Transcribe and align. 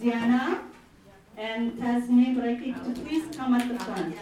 Diana, 0.00 0.62
and 1.36 1.72
Tasneem 1.72 2.36
Rafiq 2.36 2.74
to 2.84 3.00
please 3.00 3.36
come 3.36 3.54
at 3.54 3.68
the 3.68 3.78
front. 3.84 4.16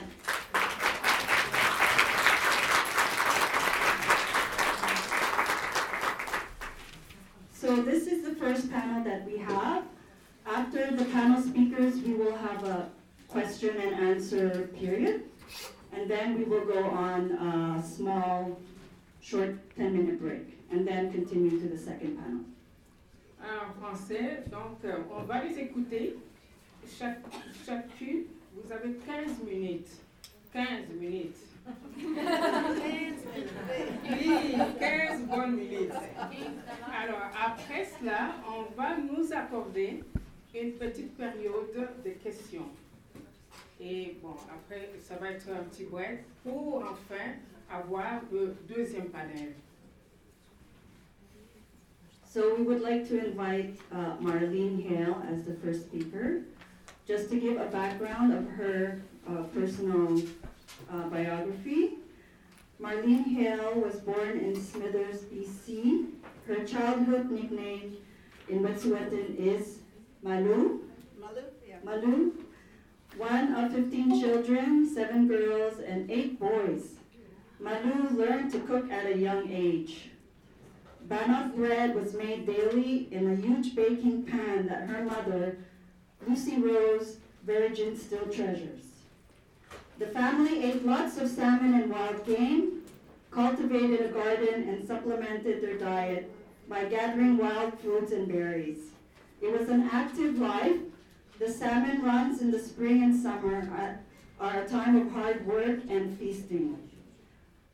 So 7.52 7.76
this 7.82 8.06
is 8.06 8.24
the 8.24 8.34
first 8.36 8.70
panel 8.70 9.04
that 9.04 9.26
we 9.26 9.38
have. 9.38 9.84
After 10.46 10.90
the 10.90 11.04
panel 11.06 11.42
speakers, 11.42 11.96
we 11.96 12.14
will 12.14 12.36
have 12.36 12.64
a 12.64 12.88
question 13.28 13.76
and 13.76 14.08
answer 14.08 14.70
period. 14.74 15.24
And 15.92 16.10
then 16.10 16.38
we 16.38 16.44
will 16.44 16.64
go 16.64 16.84
on 16.84 17.32
a 17.32 17.82
small, 17.82 18.58
short 19.20 19.58
10-minute 19.76 20.20
break, 20.20 20.58
and 20.70 20.86
then 20.86 21.12
continue 21.12 21.60
to 21.60 21.68
the 21.68 21.78
second 21.78 22.16
panel. 22.16 22.40
En 23.42 23.72
français. 23.80 24.44
Donc, 24.50 24.84
euh, 24.84 24.98
on 25.10 25.22
va 25.22 25.42
les 25.44 25.58
écouter. 25.58 26.16
Chaque, 26.98 27.20
chacune, 27.64 28.24
vous 28.54 28.72
avez 28.72 28.94
15 28.94 29.42
minutes. 29.44 29.88
15 30.52 30.66
minutes. 30.98 31.36
Oui, 34.06 34.56
15 34.78 35.22
bonnes 35.26 35.56
minutes. 35.56 35.92
Alors, 37.02 37.30
après 37.46 37.84
cela, 37.84 38.34
on 38.48 38.74
va 38.80 38.96
nous 38.96 39.32
accorder 39.32 40.02
une 40.54 40.72
petite 40.72 41.16
période 41.16 41.90
de 42.04 42.10
questions. 42.10 42.68
Et 43.80 44.16
bon, 44.22 44.34
après, 44.52 44.90
ça 44.98 45.16
va 45.16 45.30
être 45.30 45.48
un 45.50 45.64
petit 45.64 45.84
break 45.84 46.24
pour 46.42 46.82
enfin 46.82 47.34
avoir 47.70 48.20
le 48.32 48.54
deuxième 48.68 49.10
panel. 49.10 49.54
So 52.32 52.54
we 52.54 52.62
would 52.62 52.80
like 52.80 53.08
to 53.08 53.26
invite 53.26 53.76
uh, 53.90 54.14
Marlene 54.20 54.88
Hale 54.88 55.20
as 55.28 55.42
the 55.42 55.54
first 55.54 55.86
speaker, 55.86 56.42
just 57.04 57.28
to 57.30 57.40
give 57.40 57.60
a 57.60 57.66
background 57.66 58.32
of 58.32 58.48
her 58.50 59.02
uh, 59.28 59.42
personal 59.52 60.22
uh, 60.92 61.08
biography. 61.08 61.94
Marlene 62.80 63.24
Hale 63.34 63.74
was 63.74 63.96
born 63.96 64.38
in 64.38 64.54
Smithers, 64.54 65.22
BC. 65.22 66.06
Her 66.46 66.64
childhood 66.64 67.32
nickname 67.32 67.96
in 68.48 68.60
Wet'suwet'en 68.60 69.36
is 69.36 69.80
Malu. 70.22 70.82
Malu, 71.18 71.42
yeah. 71.66 71.78
Malu, 71.82 72.32
one 73.16 73.54
of 73.54 73.72
15 73.72 74.20
children, 74.20 74.88
seven 74.88 75.26
girls, 75.26 75.80
and 75.80 76.08
eight 76.08 76.38
boys. 76.38 76.94
Malu 77.58 78.08
learned 78.16 78.52
to 78.52 78.60
cook 78.60 78.88
at 78.88 79.06
a 79.06 79.18
young 79.18 79.50
age. 79.50 80.09
Bannock 81.10 81.56
bread 81.56 81.96
was 81.96 82.14
made 82.14 82.46
daily 82.46 83.08
in 83.10 83.32
a 83.32 83.34
huge 83.34 83.74
baking 83.74 84.22
pan 84.22 84.68
that 84.68 84.88
her 84.88 85.04
mother, 85.04 85.58
Lucy 86.24 86.56
Rose 86.56 87.16
Virgin, 87.44 87.98
still 87.98 88.26
treasures. 88.26 88.84
The 89.98 90.06
family 90.06 90.62
ate 90.62 90.86
lots 90.86 91.18
of 91.18 91.28
salmon 91.28 91.74
and 91.74 91.90
wild 91.90 92.24
game, 92.24 92.82
cultivated 93.32 94.06
a 94.06 94.12
garden, 94.12 94.68
and 94.68 94.86
supplemented 94.86 95.60
their 95.60 95.78
diet 95.78 96.30
by 96.68 96.84
gathering 96.84 97.38
wild 97.38 97.76
fruits 97.80 98.12
and 98.12 98.28
berries. 98.28 98.90
It 99.42 99.50
was 99.50 99.68
an 99.68 99.90
active 99.92 100.38
life. 100.38 100.78
The 101.40 101.50
salmon 101.50 102.02
runs 102.04 102.40
in 102.40 102.52
the 102.52 102.60
spring 102.60 103.02
and 103.02 103.20
summer 103.20 103.68
are 104.38 104.60
a 104.60 104.68
time 104.68 104.94
of 104.94 105.10
hard 105.10 105.44
work 105.44 105.80
and 105.88 106.16
feasting. 106.16 106.89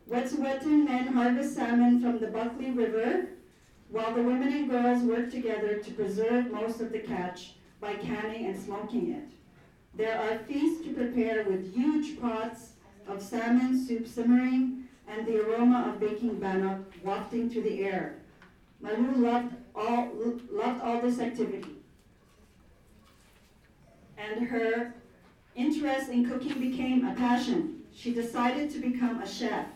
Wet'suwet'en 0.08 0.84
men 0.84 1.08
harvest 1.08 1.56
salmon 1.56 2.00
from 2.00 2.20
the 2.20 2.28
Bulkley 2.28 2.70
River, 2.70 3.26
while 3.90 4.14
the 4.14 4.22
women 4.22 4.52
and 4.52 4.70
girls 4.70 5.02
work 5.02 5.30
together 5.30 5.78
to 5.78 5.90
preserve 5.92 6.52
most 6.52 6.80
of 6.80 6.92
the 6.92 7.00
catch 7.00 7.54
by 7.80 7.94
canning 7.94 8.46
and 8.46 8.60
smoking 8.60 9.12
it. 9.12 9.28
There 9.94 10.16
are 10.16 10.38
feasts 10.44 10.84
to 10.84 10.92
prepare 10.92 11.42
with 11.44 11.74
huge 11.74 12.20
pots 12.20 12.70
of 13.08 13.20
salmon 13.20 13.84
soup 13.84 14.06
simmering 14.06 14.84
and 15.08 15.26
the 15.26 15.40
aroma 15.40 15.88
of 15.88 16.00
baking 16.00 16.38
bannock 16.38 16.80
wafting 17.02 17.50
to 17.50 17.60
the 17.60 17.84
air. 17.84 18.16
Malu 18.80 19.12
loved 19.16 19.54
all, 19.74 20.12
loved 20.50 20.82
all 20.82 21.00
this 21.00 21.18
activity. 21.18 21.76
And 24.18 24.46
her 24.46 24.94
interest 25.54 26.10
in 26.10 26.28
cooking 26.28 26.60
became 26.60 27.06
a 27.06 27.14
passion. 27.14 27.82
She 27.94 28.12
decided 28.12 28.70
to 28.70 28.78
become 28.78 29.20
a 29.22 29.26
chef. 29.26 29.66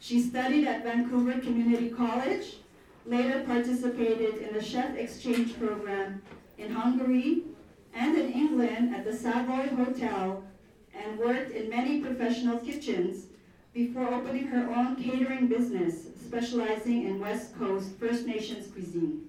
She 0.00 0.20
studied 0.20 0.66
at 0.66 0.84
Vancouver 0.84 1.40
Community 1.40 1.90
College, 1.90 2.58
later 3.06 3.42
participated 3.44 4.36
in 4.36 4.54
the 4.54 4.62
chef 4.62 4.96
exchange 4.96 5.58
program 5.58 6.22
in 6.58 6.72
Hungary 6.72 7.42
and 7.94 8.16
in 8.16 8.32
England 8.32 8.94
at 8.94 9.04
the 9.04 9.16
Savoy 9.16 9.68
Hotel, 9.68 10.44
and 10.94 11.18
worked 11.18 11.50
in 11.50 11.70
many 11.70 12.00
professional 12.00 12.58
kitchens 12.58 13.26
before 13.72 14.12
opening 14.12 14.46
her 14.46 14.70
own 14.74 14.96
catering 14.96 15.46
business, 15.48 16.06
specializing 16.24 17.06
in 17.06 17.20
West 17.20 17.56
Coast 17.58 17.90
First 18.00 18.26
Nations 18.26 18.72
cuisine. 18.72 19.22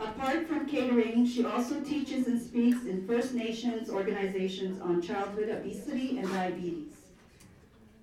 Apart 0.00 0.46
from 0.46 0.66
catering, 0.66 1.26
she 1.26 1.44
also 1.44 1.80
teaches 1.80 2.26
and 2.26 2.40
speaks 2.40 2.84
in 2.84 3.06
First 3.06 3.34
Nations 3.34 3.90
organizations 3.90 4.80
on 4.80 5.02
childhood 5.02 5.48
obesity 5.48 6.18
and 6.18 6.28
diabetes, 6.28 6.97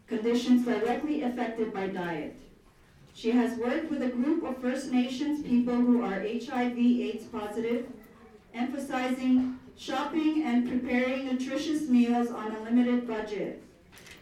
conditions 0.08 0.66
directly 0.66 1.24
affected 1.24 1.74
by 1.74 1.88
diet. 1.88 2.36
She 3.14 3.32
has 3.32 3.58
worked 3.58 3.90
with 3.90 4.02
a 4.02 4.10
group 4.10 4.44
of 4.44 4.58
First 4.58 4.92
Nations 4.92 5.42
people 5.42 5.76
who 5.76 6.04
are 6.04 6.20
HIV 6.20 6.78
AIDS 6.78 7.26
positive, 7.26 7.88
emphasizing 8.54 9.60
shopping 9.78 10.44
and 10.44 10.70
preparing 10.70 11.26
nutritious 11.26 11.90
meals 11.90 12.30
on 12.30 12.56
a 12.56 12.62
limited 12.62 13.08
budget 13.08 13.62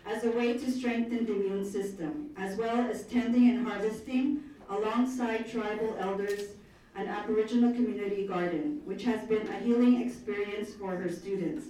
as 0.06 0.24
a 0.24 0.32
way 0.32 0.54
to 0.58 0.72
strengthen 0.72 1.26
the 1.26 1.34
immune 1.34 1.70
system, 1.70 2.30
as 2.38 2.58
well 2.58 2.80
as 2.90 3.04
tending 3.04 3.50
and 3.50 3.68
harvesting 3.68 4.44
alongside 4.70 5.50
tribal 5.50 5.96
elders 6.00 6.42
an 6.96 7.08
Aboriginal 7.08 7.74
community 7.74 8.28
garden, 8.28 8.82
which 8.86 9.04
has 9.04 9.26
been 9.28 9.48
a 9.48 9.60
healing 9.60 10.02
experience 10.02 10.74
for 10.76 10.96
her 10.96 11.10
students. 11.10 11.68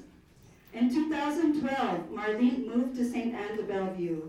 In 0.73 0.89
2012, 0.89 2.09
Marlene 2.09 2.67
moved 2.67 2.95
to 2.95 3.05
St. 3.05 3.35
Anne 3.35 3.57
de 3.57 3.63
Bellevue. 3.63 4.21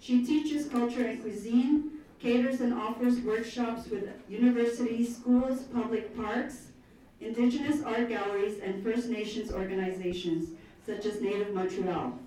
She 0.00 0.26
teaches 0.26 0.68
culture 0.68 1.06
and 1.06 1.22
cuisine, 1.22 1.92
caters 2.18 2.60
and 2.60 2.74
offers 2.74 3.20
workshops 3.20 3.88
with 3.88 4.08
universities, 4.28 5.16
schools, 5.16 5.62
public 5.72 6.16
parks, 6.16 6.68
Indigenous 7.20 7.84
art 7.84 8.08
galleries, 8.08 8.58
and 8.60 8.82
First 8.82 9.08
Nations 9.08 9.52
organizations, 9.52 10.50
such 10.84 11.06
as 11.06 11.20
Native 11.20 11.54
Montreal. 11.54 12.18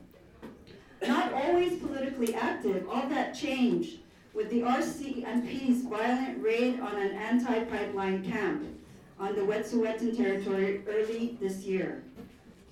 Not 1.05 1.33
always 1.33 1.77
politically 1.79 2.33
active, 2.33 2.87
all 2.89 3.09
that 3.09 3.35
changed 3.35 3.99
with 4.33 4.49
the 4.51 4.61
RCMP's 4.61 5.81
violent 5.81 6.41
raid 6.41 6.79
on 6.79 6.95
an 6.95 7.11
anti-pipeline 7.11 8.23
camp 8.23 8.65
on 9.19 9.35
the 9.35 9.41
Wet'suwet'en 9.41 10.15
territory 10.15 10.81
early 10.87 11.37
this 11.41 11.63
year. 11.63 12.03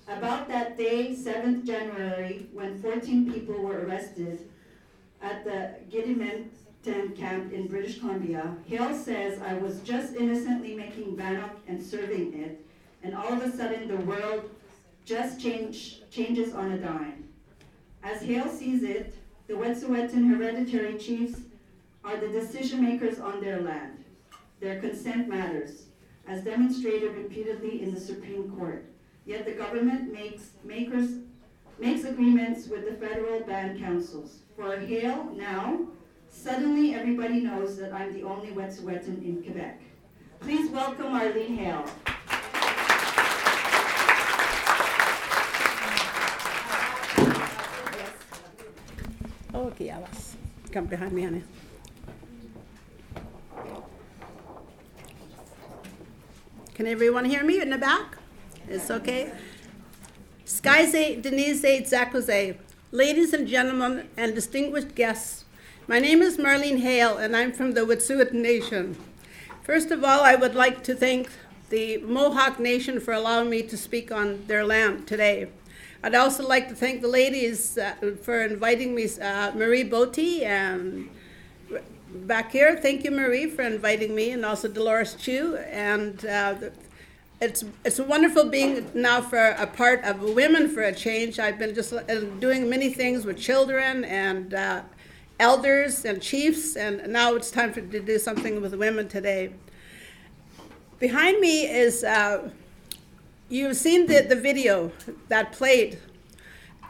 About 0.06 0.48
that 0.48 0.76
day, 0.76 1.16
7th 1.16 1.64
January, 1.64 2.46
when 2.52 2.78
14 2.82 3.32
people 3.32 3.54
were 3.54 3.86
arrested 3.86 4.50
at 5.22 5.44
the 5.44 5.76
Gidimt'en 5.90 7.16
camp 7.16 7.54
in 7.54 7.68
British 7.68 8.00
Columbia, 8.00 8.54
Hale 8.66 8.94
says, 8.94 9.40
I 9.40 9.54
was 9.54 9.80
just 9.80 10.14
innocently 10.14 10.74
making 10.74 11.16
bannock 11.16 11.56
and 11.66 11.82
serving 11.82 12.38
it, 12.38 12.66
and 13.02 13.14
all 13.14 13.32
of 13.32 13.40
a 13.40 13.50
sudden 13.50 13.88
the 13.88 13.96
world 13.96 14.50
just 15.06 15.40
change, 15.40 16.02
changes 16.10 16.52
on 16.52 16.72
a 16.72 16.78
dime. 16.78 17.26
As 18.02 18.20
Hale 18.20 18.50
sees 18.50 18.82
it, 18.82 19.14
the 19.46 19.54
Wet'suwet'en 19.54 20.28
hereditary 20.28 20.98
chiefs 20.98 21.40
are 22.04 22.18
the 22.18 22.28
decision 22.28 22.84
makers 22.84 23.18
on 23.18 23.40
their 23.40 23.62
land. 23.62 24.04
Their 24.60 24.80
consent 24.80 25.28
matters, 25.28 25.86
as 26.28 26.44
demonstrated 26.44 27.16
repeatedly 27.16 27.82
in 27.82 27.94
the 27.94 28.00
Supreme 28.00 28.50
Court. 28.58 28.84
Yet 29.26 29.46
the 29.46 29.52
government 29.52 30.12
makes, 30.12 30.50
makers, 30.64 31.08
makes 31.78 32.04
agreements 32.04 32.68
with 32.68 32.84
the 32.84 33.06
federal 33.06 33.40
band 33.40 33.80
councils. 33.80 34.40
For 34.54 34.76
Hale 34.76 35.32
now, 35.34 35.86
suddenly 36.28 36.94
everybody 36.94 37.40
knows 37.40 37.78
that 37.78 37.92
I'm 37.92 38.12
the 38.12 38.22
only 38.22 38.48
Wet'suwet'en 38.48 39.24
in 39.24 39.42
Quebec. 39.42 39.80
Please 40.40 40.70
welcome 40.70 41.06
Marlene 41.06 41.56
Hale. 41.56 41.86
Okay, 49.54 49.88
Alice. 49.88 50.36
Come 50.70 50.84
behind 50.84 51.12
me, 51.12 51.24
Anna. 51.24 51.40
Can 56.74 56.86
everyone 56.86 57.24
hear 57.24 57.42
me 57.42 57.62
in 57.62 57.70
the 57.70 57.78
back? 57.78 58.18
It's 58.68 58.90
okay. 58.90 59.30
Skyze 60.46 61.20
Denise 61.20 61.62
Zakuze, 61.62 62.56
ladies 62.92 63.34
and 63.34 63.46
gentlemen, 63.46 64.08
and 64.16 64.34
distinguished 64.34 64.94
guests, 64.94 65.44
my 65.86 65.98
name 65.98 66.22
is 66.22 66.38
Marlene 66.38 66.80
Hale, 66.80 67.18
and 67.18 67.36
I'm 67.36 67.52
from 67.52 67.72
the 67.72 67.82
Wet'suwet'en 67.82 68.32
Nation. 68.32 68.96
First 69.62 69.90
of 69.90 70.02
all, 70.02 70.22
I 70.22 70.34
would 70.34 70.54
like 70.54 70.82
to 70.84 70.94
thank 70.94 71.28
the 71.68 71.98
Mohawk 71.98 72.58
Nation 72.58 73.00
for 73.00 73.12
allowing 73.12 73.50
me 73.50 73.62
to 73.64 73.76
speak 73.76 74.10
on 74.10 74.46
their 74.46 74.64
land 74.64 75.06
today. 75.06 75.48
I'd 76.02 76.14
also 76.14 76.46
like 76.46 76.68
to 76.70 76.74
thank 76.74 77.02
the 77.02 77.08
ladies 77.08 77.76
uh, 77.76 77.94
for 78.22 78.42
inviting 78.42 78.94
me, 78.94 79.08
uh, 79.20 79.52
Marie 79.52 79.88
Botti 79.88 80.42
and 80.42 81.10
back 82.14 82.52
here. 82.52 82.76
Thank 82.76 83.04
you, 83.04 83.10
Marie, 83.10 83.50
for 83.50 83.62
inviting 83.62 84.14
me, 84.14 84.30
and 84.30 84.42
also 84.42 84.68
Dolores 84.68 85.14
Chu. 85.16 85.56
And 85.56 86.24
uh, 86.24 86.54
it's 87.44 87.62
it's 87.84 87.98
wonderful 87.98 88.48
being 88.48 88.90
now 88.94 89.20
for 89.20 89.38
a 89.38 89.66
part 89.66 90.02
of 90.04 90.22
Women 90.22 90.68
for 90.68 90.82
a 90.82 90.94
Change. 90.94 91.38
I've 91.38 91.58
been 91.58 91.74
just 91.74 91.92
uh, 91.92 92.20
doing 92.40 92.70
many 92.70 92.90
things 92.90 93.26
with 93.26 93.38
children 93.38 94.04
and 94.04 94.54
uh, 94.54 94.82
elders 95.38 96.06
and 96.06 96.22
chiefs, 96.22 96.74
and 96.74 97.06
now 97.08 97.34
it's 97.34 97.50
time 97.50 97.72
for, 97.72 97.82
to 97.82 98.00
do 98.00 98.18
something 98.18 98.62
with 98.62 98.74
women 98.74 99.08
today. 99.08 99.52
Behind 100.98 101.38
me 101.38 101.66
is 101.66 102.02
uh, 102.02 102.50
you've 103.50 103.76
seen 103.76 104.06
the, 104.06 104.22
the 104.22 104.36
video 104.36 104.90
that 105.28 105.52
played. 105.52 105.98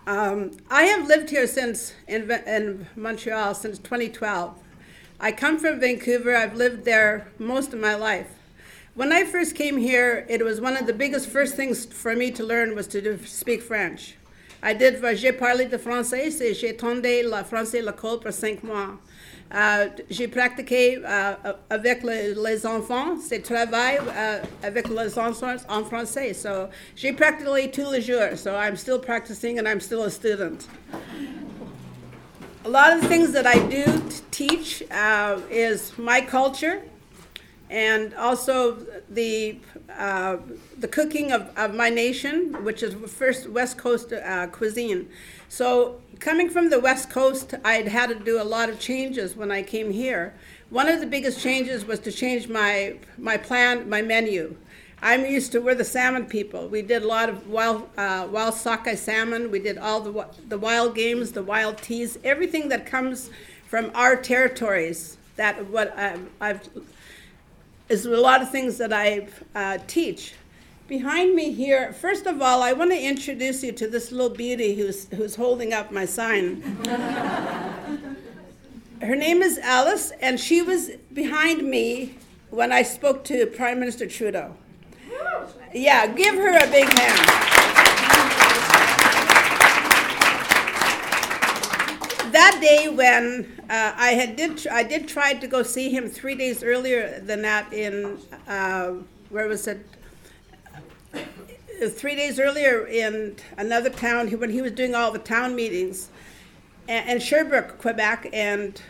Um, 0.07 0.53
I 0.71 0.85
have 0.85 1.09
lived 1.09 1.31
here 1.31 1.49
since 1.49 1.95
in, 2.07 2.31
in 2.31 2.87
Montreal 2.95 3.55
since 3.55 3.79
2012. 3.79 4.57
I 5.19 5.33
come 5.33 5.59
from 5.59 5.81
Vancouver. 5.81 6.37
I've 6.37 6.55
lived 6.55 6.85
there 6.85 7.29
most 7.39 7.73
of 7.73 7.81
my 7.81 7.97
life. 7.97 8.29
When 8.95 9.13
I 9.13 9.25
first 9.25 9.57
came 9.57 9.77
here, 9.77 10.25
it 10.29 10.45
was 10.45 10.61
one 10.61 10.77
of 10.77 10.87
the 10.87 10.93
biggest 10.93 11.29
first 11.29 11.57
things 11.57 11.85
for 11.85 12.15
me 12.15 12.31
to 12.31 12.45
learn 12.45 12.77
was 12.77 12.87
to 12.89 13.03
do, 13.03 13.19
speak 13.27 13.61
French. 13.61 14.15
I 14.63 14.73
did, 14.73 15.03
j'ai 15.17 15.33
parlé 15.33 15.69
de 15.69 15.79
français, 15.79 16.31
c'est 16.31 16.55
j'ai 16.55 16.75
tendé 16.75 17.25
le 17.25 17.43
français 17.43 17.83
l'école 17.85 18.21
pour 18.21 18.33
cinq 18.33 18.63
mois. 18.63 18.97
Euh, 19.53 19.89
j'ai 20.09 20.29
pratiqué 20.29 21.03
euh, 21.05 21.35
avec 21.71 22.05
le, 22.05 22.41
les 22.41 22.65
enfants, 22.65 23.19
c'est 23.21 23.43
travail 23.43 23.99
euh, 23.99 24.41
avec 24.63 24.89
les 24.89 25.19
enfants 25.19 25.57
en 25.69 25.83
français. 25.83 26.33
So 26.33 26.69
j'ai 26.95 27.13
pratiqué 27.13 27.73
tous 27.73 27.91
les 27.91 28.01
jours. 28.01 28.37
So 28.37 28.55
I'm 28.55 28.77
still 28.77 29.01
practicing 29.01 29.59
and 29.59 29.67
I'm 29.67 29.81
still 29.81 30.05
a 30.05 30.11
student. 30.11 30.69
A 32.65 32.69
lot 32.69 32.93
of 32.93 33.03
the 33.03 33.09
things 33.09 33.33
that 33.33 33.45
I 33.45 33.59
do 33.69 33.85
teach 34.31 34.85
uh, 34.93 35.41
is 35.51 35.93
my 35.99 36.21
culture 36.21 36.81
and 37.75 38.15
also 38.15 38.79
the 39.11 39.59
uh, 39.99 40.37
the 40.79 40.87
cooking 40.87 41.33
of, 41.33 41.51
of 41.57 41.75
my 41.75 41.91
nation, 41.91 42.65
which 42.65 42.85
is 42.85 42.95
first 43.11 43.51
West 43.51 43.77
Coast 43.77 44.13
uh, 44.13 44.47
cuisine. 44.47 45.09
So 45.49 46.01
coming 46.21 46.49
from 46.49 46.71
the 46.71 46.79
West 46.79 47.11
Coast, 47.11 47.53
I'd 47.65 47.89
had 47.89 48.11
to 48.11 48.15
do 48.15 48.41
a 48.41 48.45
lot 48.45 48.69
of 48.69 48.79
changes 48.79 49.35
when 49.35 49.51
I 49.51 49.65
came 49.65 49.91
here. 49.91 50.35
One 50.71 50.89
of 50.89 51.01
the 51.01 51.07
biggest 51.07 51.41
changes 51.41 51.85
was 51.85 51.99
to 52.01 52.13
change 52.13 52.47
my 52.49 52.95
my 53.19 53.37
plan, 53.37 53.89
my 53.89 54.03
menu. 54.03 54.57
I'm 55.03 55.27
used 55.27 55.51
to 55.53 55.59
we're 55.59 55.75
the 55.75 55.85
salmon 55.85 56.27
people. 56.27 56.69
We 56.69 56.81
did 56.81 57.03
a 57.03 57.09
lot 57.09 57.29
of 57.29 57.49
wild 57.49 57.89
uh, 57.97 58.29
wild 58.31 58.55
sockeye 58.55 58.95
salmon. 58.95 59.51
We 59.51 59.59
did 59.59 59.79
all 59.79 60.01
the 60.01 60.27
the 60.49 60.59
wild 60.59 60.95
games, 60.95 61.33
the 61.33 61.43
wild 61.43 61.79
teas, 61.79 62.19
everything 62.23 62.69
that 62.69 62.87
comes 62.87 63.31
from 63.67 63.91
our 63.97 64.15
territories. 64.15 65.19
That 65.35 65.67
what 65.67 65.99
I've, 65.99 66.29
I've 66.41 66.61
is 67.89 68.07
a 68.07 68.17
lot 68.17 68.43
of 68.43 68.51
things 68.51 68.79
that 68.79 68.93
I 68.93 69.29
uh, 69.55 69.79
teach. 69.87 70.35
Behind 70.89 71.35
me 71.35 71.53
here, 71.53 71.93
first 71.93 72.27
of 72.27 72.43
all, 72.43 72.63
I 72.63 72.73
want 72.73 72.91
to 72.91 73.01
introduce 73.01 73.63
you 73.63 73.73
to 73.73 73.89
this 73.89 74.13
little 74.13 74.35
beauty 74.35 74.75
who's, 74.75 75.09
who's 75.09 75.37
holding 75.37 75.73
up 75.73 75.91
my 75.91 76.05
sign. 76.05 76.61
Her 79.01 79.17
name 79.17 79.43
is 79.43 79.59
Alice, 79.59 80.13
and 80.21 80.39
she 80.39 80.63
was 80.63 80.91
behind 81.13 81.63
me 81.63 82.17
when 82.51 82.73
I 82.73 82.83
spoke 82.83 83.25
to 83.25 83.47
Prime 83.47 83.81
Minister 83.81 84.07
Trudeau. 84.07 84.57
Yeah, 85.75 86.07
give 86.07 86.37
her 86.37 86.57
a 86.57 86.67
big 86.71 86.89
hand. 86.99 87.64
That 92.35 92.59
day 92.61 92.89
when 92.89 93.47
uh, 93.71 93.93
I 93.97 94.11
had 94.13 94.37
did 94.37 94.67
I 94.67 94.83
did 94.83 95.09
try 95.09 95.35
to 95.35 95.47
go 95.47 95.63
see 95.63 95.91
him 95.91 96.09
three 96.09 96.35
days 96.35 96.63
earlier 96.63 97.21
than 97.21 97.43
that 97.43 97.73
in 97.73 98.19
uh, 98.47 98.95
where 99.31 99.49
was 99.49 99.67
it? 99.67 99.87
Three 101.91 102.15
days 102.15 102.39
earlier 102.39 102.87
in 102.87 103.37
another 103.57 103.91
town 103.91 104.29
when 104.31 104.51
he 104.51 104.63
was 104.63 104.73
doing 104.73 104.95
all 104.95 105.11
the 105.11 105.19
town 105.19 105.57
meetings, 105.57 106.09
in 106.89 107.19
Sherbrooke, 107.21 107.79
Quebec, 107.79 108.29
and 108.33 108.81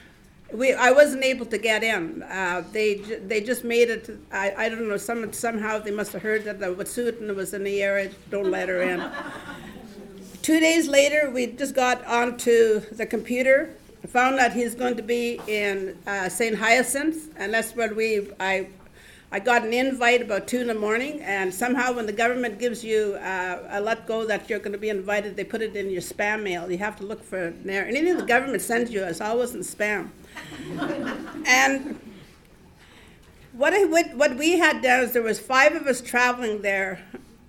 we 0.53 0.73
I 0.73 0.91
wasn't 0.91 1.25
able 1.25 1.47
to 1.47 1.59
get 1.59 1.83
in. 1.83 2.23
Uh, 2.23 2.63
they 2.73 2.97
they 2.97 3.41
just 3.41 3.65
made 3.65 3.91
it. 3.91 4.11
I, 4.33 4.55
I 4.57 4.69
don't 4.69 4.89
know. 4.89 4.97
Some 4.97 5.33
somehow 5.33 5.79
they 5.79 5.91
must 5.91 6.13
have 6.13 6.23
heard 6.23 6.45
that 6.45 6.61
the 6.61 6.67
Wet'suwet'en 6.67 7.35
was 7.35 7.55
in 7.55 7.65
the 7.65 7.83
area. 7.83 8.11
Don't 8.31 8.51
let 8.51 8.69
her 8.69 8.83
in. 8.83 9.03
Two 10.45 10.61
days 10.61 10.89
later, 10.89 11.31
we 11.31 11.47
just 11.47 11.75
got 11.75 12.05
onto 12.05 12.81
the 12.81 13.07
computer, 13.07 13.71
found 14.09 14.39
out 14.39 14.53
he's 14.53 14.75
going 14.75 14.95
to 14.95 15.03
be 15.03 15.41
in 15.47 15.97
uh, 16.07 16.29
St. 16.29 16.55
Hyacinthe, 16.55 17.33
and 17.39 17.55
that's 17.55 17.75
where 17.75 17.95
we, 17.95 18.29
I, 18.39 18.67
I 19.33 19.39
got 19.39 19.65
an 19.65 19.73
invite 19.73 20.21
about 20.21 20.47
two 20.47 20.61
in 20.61 20.67
the 20.67 20.75
morning, 20.75 21.23
and 21.23 21.55
somehow 21.55 21.95
when 21.95 22.05
the 22.05 22.13
government 22.13 22.59
gives 22.59 22.85
you 22.85 23.15
uh, 23.23 23.69
a 23.71 23.81
let 23.81 24.07
go 24.07 24.27
that 24.27 24.51
you're 24.51 24.59
going 24.59 24.73
to 24.73 24.79
be 24.79 24.91
invited, 24.91 25.35
they 25.35 25.45
put 25.45 25.63
it 25.63 25.75
in 25.77 25.89
your 25.89 26.03
spam 26.03 26.43
mail. 26.43 26.71
You 26.71 26.77
have 26.77 26.97
to 26.97 27.07
look 27.07 27.25
for 27.25 27.47
it 27.47 27.65
there. 27.65 27.87
Anything 27.87 28.19
the 28.19 28.27
government 28.27 28.61
sends 28.61 28.91
you 28.91 29.03
is 29.03 29.23
always 29.23 29.55
in 29.55 29.63
spam. 29.63 30.11
and 31.47 31.99
what, 33.55 33.73
I, 33.73 33.85
what 33.85 34.37
we 34.37 34.59
had 34.59 34.83
done 34.83 35.05
is 35.05 35.13
there 35.15 35.23
was 35.23 35.41
five 35.41 35.75
of 35.75 35.87
us 35.87 36.03
traveling 36.03 36.61
there 36.61 37.01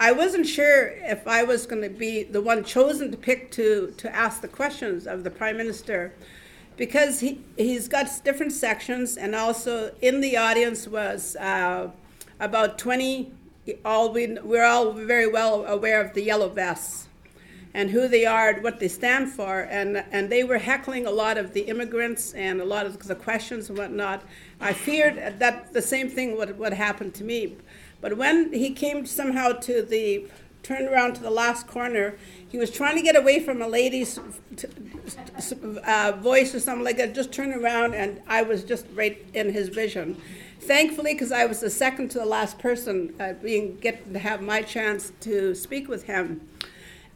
I 0.06 0.12
wasn't 0.12 0.46
sure 0.46 0.90
if 0.98 1.28
I 1.28 1.42
was 1.42 1.66
going 1.66 1.82
to 1.82 1.90
be 1.90 2.22
the 2.22 2.40
one 2.40 2.64
chosen 2.64 3.10
to 3.10 3.18
pick 3.18 3.50
to, 3.54 3.92
to 3.98 4.16
ask 4.16 4.40
the 4.40 4.48
questions 4.48 5.08
of 5.08 5.24
the 5.24 5.32
Prime 5.32 5.58
Minister 5.58 6.14
because 6.78 7.22
he, 7.22 7.42
he's 7.58 7.88
got 7.88 8.06
different 8.24 8.52
sections, 8.52 9.18
and 9.18 9.34
also 9.34 9.96
in 10.04 10.22
the 10.22 10.38
audience 10.38 10.88
was 10.88 11.36
uh, 11.38 11.90
about 12.40 12.78
20. 12.78 13.32
All 13.84 14.14
we, 14.14 14.38
we're 14.44 14.64
all 14.64 14.92
very 14.92 15.26
well 15.26 15.66
aware 15.66 16.02
of 16.02 16.14
the 16.14 16.22
yellow 16.22 16.50
vests 16.50 17.08
and 17.74 17.90
who 17.90 18.08
they 18.08 18.28
are 18.28 18.50
and 18.50 18.64
what 18.64 18.80
they 18.80 18.88
stand 18.88 19.32
for. 19.32 19.62
And, 19.62 20.06
and 20.12 20.30
they 20.30 20.44
were 20.44 20.60
heckling 20.60 21.08
a 21.08 21.12
lot 21.12 21.40
of 21.40 21.54
the 21.54 21.62
immigrants 21.62 22.32
and 22.34 22.62
a 22.62 22.66
lot 22.66 22.86
of 22.86 23.00
the 23.08 23.16
questions 23.16 23.70
and 23.70 23.78
whatnot. 23.80 24.22
I 24.62 24.72
feared 24.72 25.40
that 25.40 25.74
the 25.74 25.82
same 25.82 26.10
thing 26.10 26.38
would, 26.38 26.60
would 26.60 26.74
happen 26.74 27.12
to 27.14 27.24
me. 27.24 27.56
But 28.06 28.18
when 28.18 28.54
he 28.54 28.70
came 28.70 29.08
somehow 29.08 29.54
to 29.54 29.82
the 29.82 30.28
turned 30.62 30.88
around 30.88 31.16
to 31.16 31.24
the 31.24 31.32
last 31.32 31.66
corner, 31.66 32.20
he 32.48 32.56
was 32.56 32.70
trying 32.70 32.96
to 32.98 33.02
get 33.02 33.16
away 33.16 33.40
from 33.40 33.64
a 33.64 33.68
lady's 33.68 34.20
uh, 35.88 36.12
voice 36.22 36.54
or 36.54 36.60
something 36.60 36.84
like 36.84 36.98
that. 36.98 37.16
Just 37.16 37.32
turned 37.32 37.56
around, 37.56 37.96
and 37.96 38.22
I 38.28 38.44
was 38.44 38.64
just 38.64 38.86
right 38.94 39.26
in 39.34 39.52
his 39.52 39.70
vision. 39.70 40.22
Thankfully, 40.60 41.16
because 41.16 41.32
I 41.32 41.48
was 41.48 41.62
the 41.62 41.72
second 41.72 42.10
to 42.10 42.20
the 42.20 42.28
last 42.28 42.60
person, 42.60 43.16
uh, 43.20 43.34
being 43.42 43.78
get 43.78 44.14
to 44.14 44.20
have 44.20 44.40
my 44.40 44.62
chance 44.62 45.12
to 45.22 45.56
speak 45.56 45.88
with 45.88 46.04
him. 46.04 46.48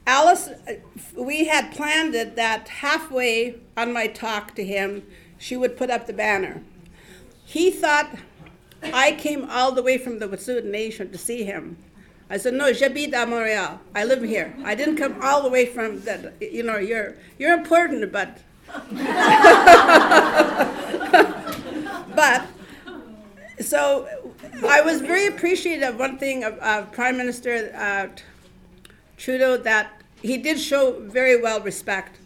Alice, 0.08 0.48
uh, 0.48 0.74
we 1.16 1.46
had 1.46 1.72
planned 1.72 2.16
it 2.16 2.36
that 2.36 2.68
halfway 2.68 3.58
on 3.78 3.94
my 3.94 4.08
talk 4.08 4.56
to 4.56 4.66
him, 4.66 5.04
she 5.38 5.56
would 5.56 5.78
put 5.78 5.92
up 5.92 6.08
the 6.08 6.14
banner. 6.14 6.64
He 7.46 7.70
thought 7.70 8.16
I 8.82 9.14
came 9.14 9.50
all 9.50 9.72
the 9.72 9.84
way 9.84 9.98
from 9.98 10.20
the 10.20 10.28
Wet'suwet'en 10.28 10.72
Nation 10.72 11.12
to 11.12 11.18
see 11.18 11.44
him. 11.44 11.78
I 12.30 12.38
said, 12.38 12.54
no, 12.54 12.72
j'habite 12.72 13.14
à 13.14 13.26
Montréal. 13.28 13.80
I 13.96 14.04
live 14.04 14.22
here. 14.22 14.54
I 14.64 14.76
didn't 14.76 14.98
come 14.98 15.20
all 15.22 15.42
the 15.42 15.50
way 15.50 15.66
from 15.66 16.02
that. 16.02 16.34
You 16.40 16.62
know, 16.64 16.78
you're 16.78 17.16
you're 17.40 17.54
important, 17.54 18.12
but 18.12 18.38
but 22.16 22.46
so 23.60 24.08
I 24.68 24.82
was 24.82 25.02
very 25.02 25.26
appreciative 25.26 25.90
of 25.90 26.00
one 26.00 26.20
thing 26.20 26.44
of, 26.44 26.54
of 26.60 26.92
Prime 26.92 27.18
Minister 27.18 27.72
uh, 27.76 28.10
Trudeau 29.18 29.58
that 29.58 30.00
he 30.22 30.38
did 30.38 30.60
show 30.60 31.00
very 31.00 31.42
well 31.42 31.60
respect 31.62 32.19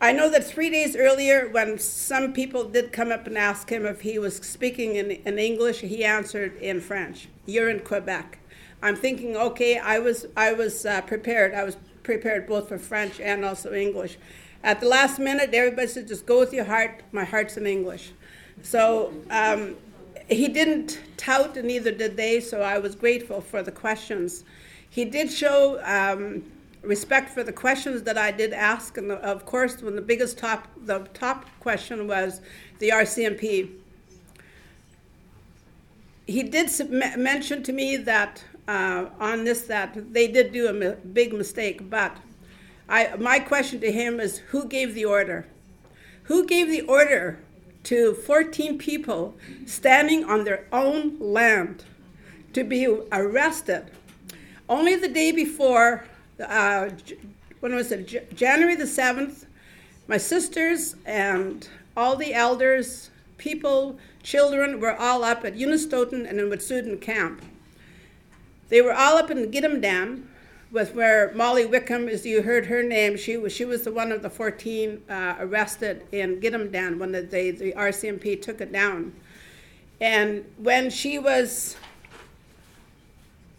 I 0.00 0.12
know 0.12 0.28
that 0.30 0.44
three 0.44 0.70
days 0.70 0.96
earlier, 0.96 1.48
when 1.48 1.78
some 1.78 2.32
people 2.32 2.64
did 2.64 2.92
come 2.92 3.10
up 3.10 3.26
and 3.26 3.38
ask 3.38 3.70
him 3.70 3.86
if 3.86 4.02
he 4.02 4.18
was 4.18 4.36
speaking 4.36 4.96
in, 4.96 5.12
in 5.12 5.38
English, 5.38 5.80
he 5.80 6.04
answered 6.04 6.56
in 6.56 6.80
French. 6.80 7.28
You're 7.46 7.70
in 7.70 7.80
Quebec. 7.80 8.38
I'm 8.82 8.96
thinking, 8.96 9.34
okay, 9.36 9.78
I 9.78 9.98
was 9.98 10.26
I 10.36 10.52
was 10.52 10.84
uh, 10.84 11.00
prepared. 11.02 11.54
I 11.54 11.64
was 11.64 11.78
prepared 12.02 12.46
both 12.46 12.68
for 12.68 12.78
French 12.78 13.18
and 13.18 13.44
also 13.44 13.72
English. 13.72 14.18
At 14.62 14.80
the 14.80 14.88
last 14.88 15.18
minute, 15.18 15.54
everybody 15.54 15.86
said, 15.86 16.08
just 16.08 16.26
go 16.26 16.40
with 16.40 16.52
your 16.52 16.64
heart. 16.64 17.02
My 17.12 17.24
heart's 17.24 17.56
in 17.56 17.66
English. 17.66 18.12
So 18.62 19.12
um, 19.30 19.76
he 20.28 20.48
didn't 20.48 21.00
tout, 21.16 21.56
and 21.56 21.68
neither 21.68 21.92
did 21.92 22.16
they, 22.16 22.40
so 22.40 22.60
I 22.60 22.78
was 22.78 22.94
grateful 22.94 23.40
for 23.40 23.62
the 23.62 23.72
questions. 23.72 24.44
He 24.88 25.04
did 25.04 25.30
show 25.30 25.82
um, 25.84 26.44
respect 26.84 27.30
for 27.30 27.42
the 27.42 27.52
questions 27.52 28.02
that 28.02 28.18
I 28.18 28.30
did 28.30 28.52
ask, 28.52 28.96
and 28.96 29.12
of 29.12 29.46
course, 29.46 29.82
when 29.82 29.96
the 29.96 30.02
biggest 30.02 30.38
top, 30.38 30.68
the 30.76 31.00
top 31.14 31.46
question 31.60 32.06
was 32.06 32.40
the 32.78 32.90
RCMP. 32.90 33.70
He 36.26 36.42
did 36.42 36.70
mention 37.18 37.62
to 37.62 37.72
me 37.72 37.96
that 37.98 38.44
uh, 38.66 39.06
on 39.20 39.44
this 39.44 39.62
that 39.62 40.12
they 40.12 40.26
did 40.26 40.52
do 40.52 40.68
a 40.68 40.92
big 40.92 41.32
mistake, 41.32 41.90
but 41.90 42.16
I, 42.88 43.16
my 43.16 43.38
question 43.38 43.80
to 43.80 43.92
him 43.92 44.20
is 44.20 44.38
who 44.38 44.66
gave 44.66 44.94
the 44.94 45.04
order? 45.04 45.46
Who 46.24 46.46
gave 46.46 46.68
the 46.68 46.82
order 46.82 47.38
to 47.84 48.14
14 48.14 48.78
people 48.78 49.36
standing 49.66 50.24
on 50.24 50.44
their 50.44 50.66
own 50.72 51.18
land 51.18 51.84
to 52.52 52.64
be 52.64 52.86
arrested? 53.12 53.90
Only 54.68 54.96
the 54.96 55.08
day 55.08 55.32
before, 55.32 56.06
uh, 56.40 56.90
when 57.60 57.74
was 57.74 57.92
it, 57.92 58.34
January 58.34 58.76
the 58.76 58.84
7th, 58.84 59.46
my 60.08 60.16
sisters 60.16 60.96
and 61.06 61.68
all 61.96 62.16
the 62.16 62.34
elders, 62.34 63.10
people, 63.38 63.98
children 64.22 64.80
were 64.80 64.96
all 64.96 65.24
up 65.24 65.44
at 65.44 65.54
Unistoten 65.54 66.28
and 66.28 66.40
in 66.40 66.50
Wet'suwet'en 66.50 67.00
camp. 67.00 67.42
They 68.68 68.80
were 68.80 68.92
all 68.92 69.16
up 69.16 69.30
in 69.30 69.50
Gidimt'en, 69.50 70.24
with 70.74 70.92
where 70.94 71.32
Molly 71.34 71.64
Wickham, 71.64 72.08
as 72.08 72.26
you 72.26 72.42
heard 72.42 72.66
her 72.66 72.82
name, 72.82 73.16
she 73.16 73.36
was 73.36 73.52
she 73.52 73.64
was 73.64 73.82
the 73.82 73.92
one 73.92 74.10
of 74.10 74.22
the 74.22 74.28
14 74.28 75.02
uh, 75.08 75.36
arrested 75.38 76.02
in 76.10 76.40
Gidimt'en 76.40 76.98
when 76.98 77.12
the, 77.12 77.22
the, 77.22 77.52
the 77.52 77.72
RCMP 77.74 78.42
took 78.42 78.60
it 78.60 78.72
down. 78.72 79.14
And 80.00 80.44
when 80.58 80.90
she 80.90 81.18
was 81.18 81.76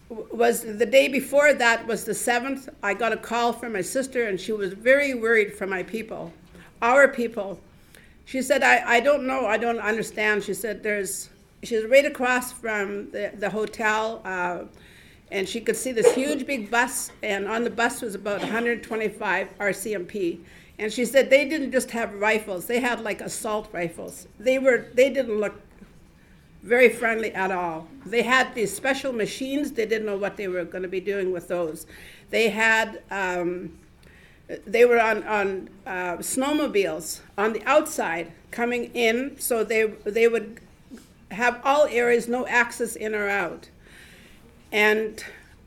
was 0.10 0.62
the 0.62 0.86
day 0.86 1.08
before 1.08 1.54
that 1.54 1.88
was 1.88 2.06
the 2.06 2.12
7th 2.12 2.70
i 2.84 2.94
got 2.94 3.12
a 3.12 3.18
call 3.18 3.52
from 3.52 3.74
my 3.74 3.82
sister 3.82 4.28
and 4.28 4.40
she 4.40 4.52
was 4.52 4.74
very 4.74 5.14
worried 5.14 5.54
for 5.54 5.66
my 5.66 5.82
people 5.82 6.32
our 6.82 7.08
people 7.08 7.60
she 8.26 8.42
said 8.42 8.62
i, 8.62 8.98
I 8.98 9.00
don't 9.00 9.26
know 9.26 9.46
i 9.48 9.58
don't 9.58 9.80
understand 9.80 10.44
she 10.44 10.54
said 10.54 10.84
there's 10.84 11.30
she's 11.64 11.86
right 11.86 12.06
across 12.06 12.52
from 12.52 13.10
the, 13.12 13.32
the 13.36 13.50
hotel 13.50 14.22
uh, 14.26 14.66
and 15.32 15.48
she 15.48 15.60
could 15.60 15.76
see 15.76 15.92
this 15.92 16.14
huge 16.14 16.46
big 16.46 16.70
bus, 16.70 17.12
and 17.24 17.48
on 17.48 17.64
the 17.64 17.70
bus 17.70 18.02
was 18.02 18.16
about 18.16 18.40
125 18.42 19.58
RCMP. 19.58 20.40
And 20.78 20.92
she 20.92 21.06
said 21.06 21.30
they 21.30 21.48
didn't 21.48 21.72
just 21.72 21.92
have 21.92 22.14
rifles; 22.16 22.66
they 22.68 22.80
had 22.80 23.02
like 23.02 23.22
assault 23.22 23.70
rifles. 23.72 24.28
They 24.40 24.60
were 24.60 24.88
they 24.94 25.10
didn't 25.10 25.40
look 25.40 25.60
very 26.66 26.90
friendly 26.90 27.32
at 27.34 27.52
all. 27.52 27.88
They 28.06 28.24
had 28.24 28.56
these 28.56 28.76
special 28.76 29.14
machines. 29.14 29.72
They 29.72 29.86
didn't 29.86 30.08
know 30.08 30.18
what 30.18 30.36
they 30.36 30.48
were 30.48 30.66
going 30.66 30.82
to 30.82 30.90
be 30.90 31.00
doing 31.00 31.32
with 31.32 31.48
those. 31.48 31.86
They 32.32 32.50
had. 32.50 33.04
Um, 33.12 33.78
they 34.68 34.86
were 34.86 35.00
on, 35.00 35.24
on 35.24 35.70
uh, 35.88 36.18
snowmobiles 36.18 37.22
on 37.36 37.54
the 37.54 37.64
outside 37.66 38.32
coming 38.52 38.92
in, 38.94 39.40
so 39.40 39.64
they, 39.64 39.86
they 40.04 40.28
would 40.28 40.60
have 41.32 41.60
all 41.64 41.88
areas, 41.90 42.28
no 42.28 42.46
access 42.46 42.96
in 42.96 43.16
or 43.16 43.28
out. 43.28 43.70
And 44.72 45.24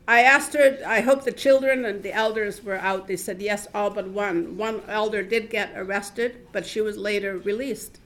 I 0.07 0.21
asked 0.21 0.53
her, 0.53 0.79
I 0.87 1.01
hope 1.01 1.25
the 1.25 1.33
children 1.33 1.83
and 1.83 2.03
the 2.03 2.13
elders 2.13 2.63
were 2.63 2.77
out. 2.77 3.07
They 3.07 3.17
said 3.17 3.41
yes, 3.41 3.67
all 3.75 3.89
but 3.89 4.07
one. 4.07 4.55
One 4.57 4.81
elder 4.87 5.23
did 5.23 5.49
get 5.49 5.73
arrested, 5.75 6.47
but 6.53 6.65
she 6.65 6.79
was 6.79 6.97
later 6.97 7.37
released. 7.37 7.99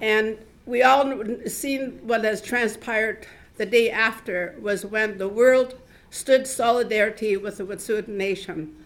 And 0.00 0.38
we 0.68 0.82
all 0.82 1.14
seen 1.46 1.98
what 2.02 2.22
has 2.24 2.42
transpired 2.42 3.26
the 3.56 3.64
day 3.64 3.90
after 3.90 4.54
was 4.60 4.84
when 4.84 5.16
the 5.16 5.26
world 5.26 5.74
stood 6.10 6.46
solidarity 6.46 7.38
with 7.38 7.56
the 7.56 7.64
Wet'suwet'en 7.64 8.08
Nation. 8.08 8.76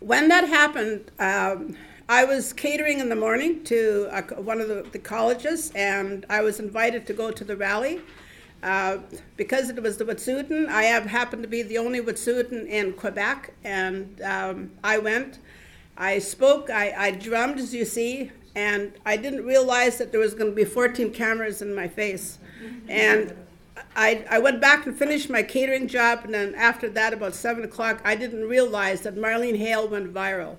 When 0.00 0.28
that 0.28 0.46
happened, 0.48 1.10
um, 1.18 1.78
I 2.10 2.24
was 2.24 2.52
catering 2.52 3.00
in 3.00 3.08
the 3.08 3.16
morning 3.16 3.64
to 3.64 4.08
one 4.36 4.60
of 4.60 4.68
the, 4.68 4.82
the 4.92 4.98
colleges, 4.98 5.72
and 5.74 6.26
I 6.28 6.42
was 6.42 6.60
invited 6.60 7.06
to 7.06 7.14
go 7.14 7.30
to 7.30 7.42
the 7.42 7.56
rally. 7.56 8.02
Uh, 8.62 8.98
because 9.36 9.70
it 9.70 9.82
was 9.82 9.96
the 9.96 10.04
Wet'suwet'en, 10.04 10.68
I 10.68 10.84
have 10.84 11.06
happened 11.06 11.42
to 11.42 11.48
be 11.48 11.62
the 11.62 11.78
only 11.78 12.00
Wet'suwet'en 12.00 12.66
in 12.68 12.92
Quebec, 12.92 13.54
and 13.64 14.20
um, 14.20 14.72
I 14.84 14.98
went. 14.98 15.38
I 15.96 16.18
spoke, 16.18 16.68
I, 16.68 16.92
I 16.96 17.10
drummed, 17.12 17.58
as 17.58 17.74
you 17.74 17.86
see, 17.86 18.30
and 18.56 18.92
I 19.04 19.16
didn't 19.16 19.44
realize 19.44 19.98
that 19.98 20.10
there 20.10 20.20
was 20.20 20.34
going 20.34 20.50
to 20.50 20.56
be 20.56 20.64
14 20.64 21.12
cameras 21.12 21.62
in 21.62 21.74
my 21.74 21.86
face. 21.86 22.38
And 22.88 23.32
I, 23.94 24.24
I 24.30 24.38
went 24.38 24.60
back 24.60 24.86
and 24.86 24.98
finished 24.98 25.30
my 25.30 25.42
catering 25.42 25.86
job, 25.86 26.22
and 26.24 26.34
then 26.34 26.54
after 26.54 26.88
that, 26.90 27.12
about 27.12 27.34
7 27.34 27.62
o'clock, 27.62 28.00
I 28.04 28.16
didn't 28.16 28.48
realize 28.48 29.02
that 29.02 29.14
Marlene 29.14 29.58
Hale 29.58 29.86
went 29.86 30.12
viral. 30.12 30.56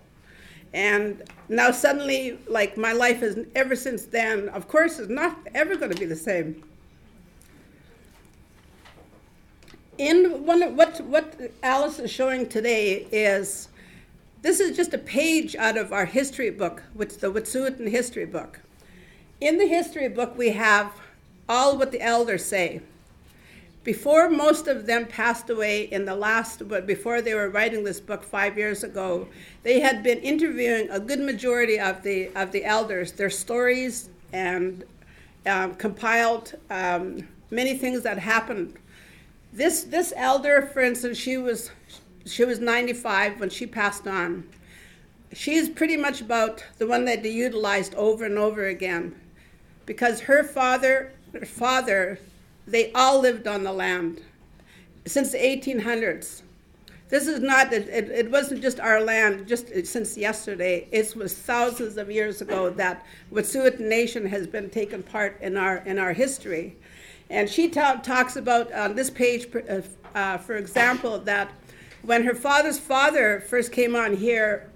And 0.74 1.24
now 1.50 1.72
suddenly, 1.72 2.38
like 2.48 2.78
my 2.78 2.94
life 2.94 3.24
is 3.24 3.46
ever 3.56 3.76
since 3.76 4.06
then, 4.06 4.50
of 4.50 4.68
course, 4.68 5.00
is 5.00 5.10
not 5.10 5.36
ever 5.56 5.76
going 5.76 5.92
to 5.92 6.00
be 6.00 6.06
the 6.06 6.16
same. 6.16 6.64
in 9.98 10.46
one 10.46 10.76
what 10.76 11.02
what 11.02 11.34
Alice 11.64 12.00
is 12.00 12.12
showing 12.12 12.48
today 12.48 13.08
is 13.12 13.70
this 14.42 14.60
is 14.60 14.76
just 14.76 14.94
a 14.94 14.98
page 14.98 15.56
out 15.56 15.78
of 15.78 15.92
our 15.92 16.06
history 16.06 16.50
book, 16.50 16.84
which 16.94 17.18
the 17.18 17.32
Wet'suwet'en 17.32 17.90
history 17.90 18.26
book. 18.26 18.60
In 19.42 19.58
the 19.58 19.68
history 19.68 20.08
book, 20.08 20.38
we 20.38 20.50
have 20.52 20.92
all 21.48 21.78
what 21.78 21.92
the 21.92 22.02
elders 22.02 22.46
say. 22.46 22.82
Before 23.84 24.30
most 24.30 24.68
of 24.68 24.86
them 24.86 25.06
passed 25.06 25.50
away 25.50 25.84
in 25.84 26.06
the 26.06 26.16
last, 26.16 26.68
but 26.68 26.86
before 26.86 27.22
they 27.22 27.34
were 27.34 27.50
writing 27.50 27.84
this 27.84 28.02
book 28.02 28.24
five 28.24 28.58
years 28.58 28.84
ago, 28.84 29.28
they 29.64 29.80
had 29.80 30.04
been 30.04 30.20
interviewing 30.20 30.90
a 30.90 31.00
good 31.00 31.20
majority 31.20 31.80
of 31.80 32.04
the 32.04 32.28
of 32.36 32.52
the 32.52 32.66
elders, 32.66 33.14
their 33.14 33.30
stories, 33.30 34.10
and 34.34 34.84
um, 35.46 35.76
compiled 35.76 36.56
um, 36.70 37.26
many 37.50 37.78
things 37.78 38.04
that 38.04 38.20
happened 38.20 38.78
this 39.58 39.84
this 39.84 40.14
elder, 40.16 40.70
for 40.74 40.82
instance, 40.82 41.18
she 41.18 41.38
was 41.38 41.72
she 42.28 42.46
was 42.46 42.60
95 42.60 43.40
when 43.40 43.50
she 43.50 43.66
passed 43.66 44.08
on. 44.08 44.48
She's 45.34 45.70
pretty 45.70 45.98
much 45.98 46.22
about 46.22 46.64
the 46.78 46.88
one 46.88 47.06
that 47.06 47.24
they 47.24 47.32
utilized 47.32 47.96
over 47.96 48.26
and 48.26 48.38
over 48.38 48.66
again, 48.66 49.20
because 49.86 50.22
her 50.22 50.44
father, 50.44 51.14
her 51.34 51.46
father, 51.46 52.20
they 52.66 52.92
all 52.94 53.20
lived 53.20 53.48
on 53.48 53.64
the 53.64 53.74
land 53.74 54.22
since 55.06 55.32
the 55.32 55.38
1800s. 55.38 56.42
This 57.10 57.28
is 57.28 57.40
not, 57.40 57.72
it, 57.72 57.88
it 57.88 58.30
wasn't 58.30 58.62
just 58.62 58.82
our 58.82 59.02
land 59.02 59.48
just 59.48 59.70
since 59.86 60.18
yesterday. 60.18 60.88
It 60.92 61.16
was 61.16 61.34
thousands 61.34 61.96
of 61.96 62.12
years 62.12 62.42
ago 62.42 62.70
that 62.72 63.06
Wet'suwet'en 63.32 63.80
Nation 63.80 64.26
has 64.26 64.46
been 64.46 64.70
taken 64.70 65.04
part 65.04 65.40
in 65.42 65.56
our, 65.56 65.78
in 65.78 66.00
our 66.00 66.12
history. 66.12 66.76
And 67.30 67.50
she 67.50 67.70
ta- 67.70 68.02
talks 68.04 68.36
about 68.36 68.74
on 68.74 68.96
this 68.96 69.10
page, 69.10 69.48
uh, 69.70 69.82
uh, 70.16 70.38
for 70.38 70.58
example, 70.58 71.20
that 71.20 71.52
when 72.08 72.24
her 72.24 72.34
father's 72.34 72.80
father 72.80 73.42
first 73.42 73.74
came 73.74 73.94
on 73.94 74.16
here, 74.16 74.72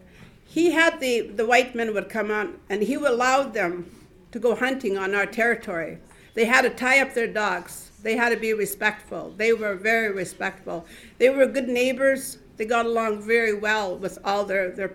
he 0.45 0.71
had 0.71 0.99
the, 0.99 1.21
the 1.21 1.45
white 1.45 1.73
men 1.73 1.93
would 1.93 2.09
come 2.09 2.29
on 2.29 2.59
and 2.69 2.83
he 2.83 2.95
allowed 2.95 3.53
them 3.53 3.89
to 4.33 4.37
go 4.37 4.53
hunting 4.53 4.97
on 4.97 5.15
our 5.15 5.25
territory. 5.25 5.97
They 6.33 6.43
had 6.43 6.63
to 6.63 6.69
tie 6.69 6.99
up 6.99 7.13
their 7.13 7.31
dogs. 7.31 7.91
They 8.03 8.17
had 8.17 8.31
to 8.31 8.37
be 8.37 8.53
respectful. 8.53 9.33
They 9.37 9.53
were 9.53 9.75
very 9.75 10.11
respectful. 10.11 10.85
They 11.19 11.29
were 11.29 11.45
good 11.45 11.69
neighbors. 11.69 12.37
They 12.57 12.65
got 12.65 12.85
along 12.85 13.21
very 13.21 13.53
well 13.53 13.97
with 13.97 14.19
all 14.25 14.43
their, 14.43 14.69
their 14.69 14.93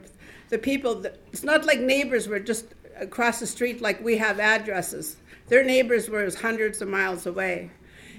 the 0.51 0.59
people. 0.59 1.07
It's 1.33 1.43
not 1.43 1.65
like 1.65 1.81
neighbors 1.81 2.29
were 2.29 2.39
just 2.39 2.67
across 3.01 3.41
the 3.41 3.47
street 3.47 3.81
like 3.81 4.05
we 4.05 4.19
have 4.19 4.41
addresses. 4.41 5.17
Their 5.49 5.65
neighbors 5.65 6.11
were 6.11 6.31
hundreds 6.31 6.83
of 6.83 6.89
miles 6.89 7.25
away. 7.25 7.71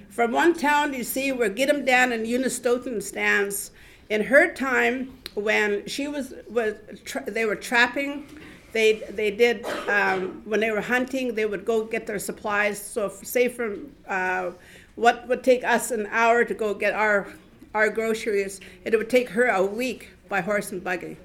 From 0.09 0.31
one 0.31 0.55
town, 0.55 0.95
you 0.95 1.03
see 1.03 1.31
where 1.31 1.51
Gidimt'en 1.51 2.11
and 2.11 2.25
Unistoten 2.25 3.03
stands. 3.03 3.69
In 4.09 4.23
her 4.23 4.53
time, 4.53 5.17
when 5.35 5.85
she 5.87 6.07
was, 6.07 6.33
was 6.49 6.75
tra- 7.05 7.29
they 7.29 7.45
were 7.45 7.55
trapping, 7.55 8.25
they, 8.71 9.03
they 9.11 9.31
did, 9.31 9.65
um, 9.87 10.41
when 10.45 10.59
they 10.59 10.71
were 10.71 10.81
hunting, 10.81 11.35
they 11.35 11.45
would 11.45 11.65
go 11.65 11.83
get 11.83 12.07
their 12.07 12.19
supplies. 12.19 12.81
So, 12.81 13.09
say 13.09 13.47
from 13.47 13.91
uh, 14.07 14.51
what 14.95 15.27
would 15.27 15.43
take 15.43 15.63
us 15.63 15.91
an 15.91 16.07
hour 16.11 16.43
to 16.43 16.53
go 16.53 16.73
get 16.73 16.93
our, 16.93 17.27
our 17.73 17.89
groceries, 17.89 18.61
it 18.83 18.97
would 18.97 19.09
take 19.09 19.29
her 19.29 19.47
a 19.47 19.65
week 19.65 20.09
by 20.29 20.41
horse 20.41 20.71
and 20.71 20.83
buggy. 20.83 21.17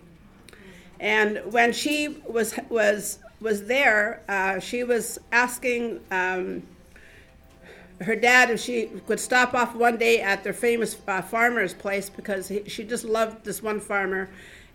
And 1.01 1.41
when 1.53 1.73
she 1.73 2.09
was, 2.29 2.55
was 2.69 3.19
was 3.43 3.65
there, 3.65 4.23
uh, 4.29 4.61
she 4.61 4.85
was 4.85 5.19
asking 5.33 6.01
um, 6.11 6.63
her 8.05 8.17
dad 8.17 8.51
if 8.51 8.61
she 8.61 8.87
could 9.07 9.21
stop 9.21 9.55
off 9.55 9.75
one 9.75 9.97
day 9.97 10.21
at 10.21 10.45
their 10.45 10.53
famous 10.53 10.97
uh, 11.07 11.23
farmer's 11.23 11.75
place 11.75 12.09
because 12.11 12.49
he, 12.49 12.65
she 12.69 12.85
just 12.85 13.05
loved 13.05 13.45
this 13.45 13.63
one 13.63 13.81
farmer. 13.81 14.29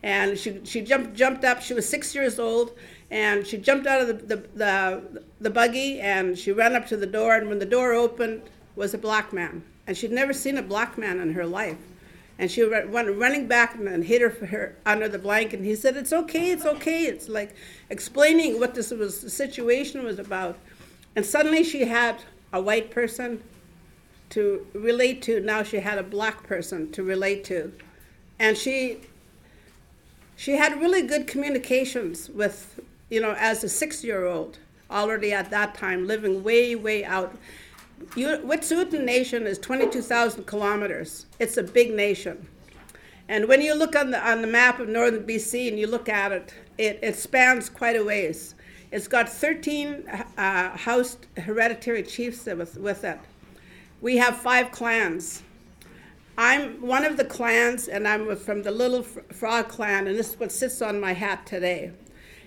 and 0.04 0.38
she, 0.38 0.62
she 0.64 0.82
jumped, 0.82 1.16
jumped 1.16 1.44
up. 1.44 1.62
She 1.62 1.74
was 1.74 1.88
six 1.88 2.14
years 2.14 2.40
old, 2.40 2.72
and 3.10 3.46
she 3.46 3.58
jumped 3.58 3.88
out 3.88 4.02
of 4.02 4.08
the, 4.08 4.36
the, 4.36 4.48
the, 4.56 5.24
the 5.42 5.50
buggy, 5.50 6.00
and 6.00 6.38
she 6.38 6.52
ran 6.52 6.76
up 6.76 6.88
to 6.88 6.98
the 6.98 7.08
door, 7.08 7.36
and 7.36 7.50
when 7.50 7.60
the 7.60 7.66
door 7.66 7.94
opened, 7.94 8.44
was 8.76 8.94
a 8.94 8.98
black 8.98 9.34
man. 9.34 9.64
And 9.88 9.98
she'd 9.98 10.12
never 10.12 10.34
seen 10.34 10.58
a 10.58 10.62
black 10.62 10.98
man 10.98 11.20
in 11.20 11.34
her 11.34 11.46
life. 11.46 11.78
And 12.40 12.52
she 12.52 12.64
went 12.64 13.18
running 13.18 13.48
back 13.48 13.74
and 13.76 14.04
hid 14.04 14.22
her, 14.22 14.30
her 14.30 14.76
under 14.86 15.08
the 15.10 15.18
blanket. 15.18 15.58
And 15.58 15.66
he 15.66 15.76
said, 15.76 15.98
"It's 15.98 16.14
okay, 16.14 16.52
it's 16.52 16.66
okay." 16.66 17.06
It's 17.06 17.28
like 17.28 17.56
explaining 17.90 18.60
what 18.60 18.76
this 18.76 18.92
was, 18.92 19.22
the 19.22 19.30
situation 19.32 20.04
was 20.04 20.20
about. 20.20 20.60
And 21.16 21.26
suddenly 21.26 21.64
she 21.64 21.86
had 21.86 22.24
a 22.54 22.62
white 22.62 22.92
person 22.92 23.44
to 24.30 24.66
relate 24.74 25.22
to. 25.24 25.40
Now 25.40 25.64
she 25.64 25.78
had 25.78 25.98
a 25.98 26.04
black 26.04 26.44
person 26.44 26.92
to 26.92 27.04
relate 27.04 27.44
to, 27.46 27.74
and 28.40 28.58
she 28.58 29.02
she 30.36 30.54
had 30.54 30.80
really 30.80 31.02
good 31.02 31.26
communications 31.28 32.30
with, 32.30 32.80
you 33.10 33.20
know, 33.20 33.36
as 33.40 33.64
a 33.64 33.70
six-year-old 33.70 34.60
already 34.92 35.34
at 35.34 35.50
that 35.50 35.76
time, 35.76 36.06
living 36.06 36.44
way 36.44 36.76
way 36.76 37.04
out 37.04 37.36
Wet'suwet'en 38.16 39.04
Nation 39.04 39.48
is 39.48 39.58
22,000 39.60 40.46
kilometers. 40.46 41.26
It's 41.40 41.58
a 41.58 41.64
big 41.64 41.94
nation. 41.94 42.48
And 43.28 43.48
when 43.48 43.62
you 43.62 43.76
look 43.76 43.96
on 43.96 44.12
the, 44.12 44.20
on 44.26 44.42
the 44.42 44.48
map 44.48 44.80
of 44.80 44.88
northern 44.88 45.24
BC 45.24 45.68
and 45.68 45.80
you 45.80 45.88
look 45.88 46.08
at 46.08 46.32
it, 46.32 46.54
it, 46.78 47.00
it 47.02 47.16
spans 47.16 47.70
quite 47.70 47.96
a 47.96 48.04
ways. 48.04 48.56
It's 48.92 49.08
got 49.08 49.28
13 49.28 50.08
uh, 50.38 50.78
housed 50.78 51.28
hereditary 51.38 52.04
chiefs 52.04 52.46
with, 52.46 52.78
with 52.78 53.04
it. 53.04 53.20
We 54.00 54.18
have 54.18 54.38
five 54.38 54.72
clans. 54.72 55.44
I'm 56.38 56.82
one 56.82 57.04
of 57.04 57.18
the 57.18 57.26
clans, 57.26 57.88
and 57.88 58.08
I'm 58.08 58.34
from 58.38 58.62
the 58.64 58.72
Little 58.72 59.04
Frog 59.04 59.68
clan, 59.68 60.08
and 60.08 60.18
this 60.18 60.30
is 60.30 60.40
what 60.40 60.52
sits 60.52 60.82
on 60.82 61.02
my 61.02 61.14
hat 61.14 61.46
today. 61.46 61.92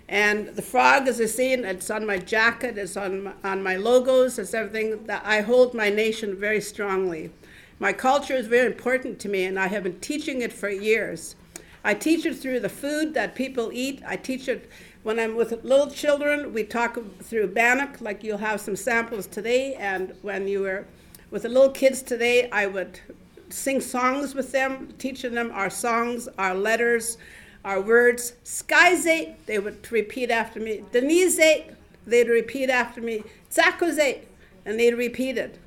And 0.08 0.48
the 0.48 0.62
frog, 0.62 1.08
as 1.08 1.20
I 1.20 1.26
see, 1.26 1.52
it's 1.52 1.90
on 1.90 2.06
my 2.06 2.18
jacket, 2.18 2.78
it's 2.78 2.96
on 2.96 3.34
on 3.44 3.62
my 3.62 3.76
logos, 3.76 4.38
it's 4.38 4.54
everything 4.54 5.04
that 5.06 5.22
I 5.24 5.40
hold 5.40 5.74
my 5.74 5.90
nation 5.90 6.36
very 6.36 6.60
strongly. 6.60 7.30
My 7.78 7.92
culture 7.92 8.34
is 8.34 8.46
very 8.46 8.66
important 8.66 9.18
to 9.20 9.28
me, 9.28 9.44
and 9.44 9.58
I 9.58 9.66
have 9.68 9.82
been 9.82 10.00
teaching 10.00 10.40
it 10.40 10.52
for 10.52 10.68
years. 10.68 11.34
I 11.82 11.94
teach 11.94 12.26
it 12.26 12.36
through 12.36 12.60
the 12.60 12.68
food 12.68 13.14
that 13.14 13.34
people 13.34 13.70
eat. 13.72 14.02
I 14.06 14.16
teach 14.16 14.48
it 14.48 14.70
when 15.02 15.18
I'm 15.18 15.34
with 15.34 15.64
little 15.64 15.90
children. 15.90 16.52
We 16.52 16.64
talk 16.64 16.98
through 17.22 17.48
Bannock, 17.48 18.00
like 18.00 18.22
you'll 18.22 18.38
have 18.38 18.60
some 18.60 18.76
samples 18.76 19.26
today. 19.26 19.74
And 19.74 20.14
when 20.22 20.46
you 20.46 20.60
were 20.60 20.86
with 21.30 21.42
the 21.42 21.48
little 21.48 21.70
kids 21.70 22.02
today, 22.02 22.50
I 22.50 22.66
would 22.66 23.00
sing 23.48 23.80
songs 23.80 24.34
with 24.34 24.52
them, 24.52 24.92
teaching 24.98 25.34
them 25.34 25.50
our 25.52 25.70
songs, 25.70 26.28
our 26.38 26.54
letters, 26.54 27.16
our 27.64 27.80
words. 27.80 28.34
Skyze, 28.44 29.34
they 29.46 29.58
would 29.58 29.90
repeat 29.90 30.30
after 30.30 30.60
me. 30.60 30.84
Denise, 30.92 31.66
they'd 32.06 32.28
repeat 32.28 32.68
after 32.68 33.00
me. 33.00 33.24
Tsakuze, 33.50 34.20
and 34.66 34.78
they'd 34.78 34.94
repeat 34.94 35.38
it. 35.38 35.58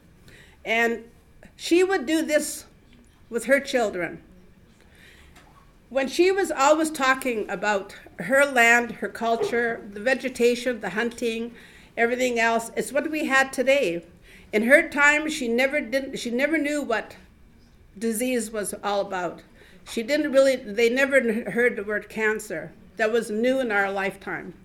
And 0.63 1.03
she 1.55 1.84
would 1.84 2.05
do 2.05 2.22
this 2.22 2.65
with 3.29 3.46
her 3.46 3.60
children. 3.60 4.22
When 5.93 6.08
she 6.08 6.32
was 6.32 6.49
always 6.49 6.89
talking 6.89 7.47
about 7.51 7.93
her 8.17 8.47
land, 8.47 8.93
her 8.93 9.08
culture, 9.08 9.88
the 9.93 9.99
vegetation, 9.99 10.82
the 10.82 10.89
hunting, 10.89 11.53
everything 11.95 12.39
else, 12.39 12.71
it's 12.75 12.91
what 12.91 13.12
we 13.12 13.27
had 13.27 13.53
today. 13.53 14.03
In 14.51 14.63
her 14.63 14.89
time, 14.89 15.29
she 15.29 15.47
never 15.47 15.79
didn't 15.82 16.17
she 16.17 16.32
never 16.32 16.58
knew 16.58 16.82
what 16.82 17.15
disease 17.95 18.49
was 18.49 18.73
all 18.84 19.01
about. 19.01 19.43
She 19.88 20.01
didn't 20.01 20.32
really, 20.32 20.56
they 20.56 20.89
never 20.89 21.51
heard 21.51 21.75
the 21.75 21.84
word 21.84 22.10
cancer. 22.10 22.71
That 22.97 23.12
was 23.12 23.29
new 23.29 23.60
in 23.60 23.71
our 23.71 23.91
lifetime. 23.91 24.56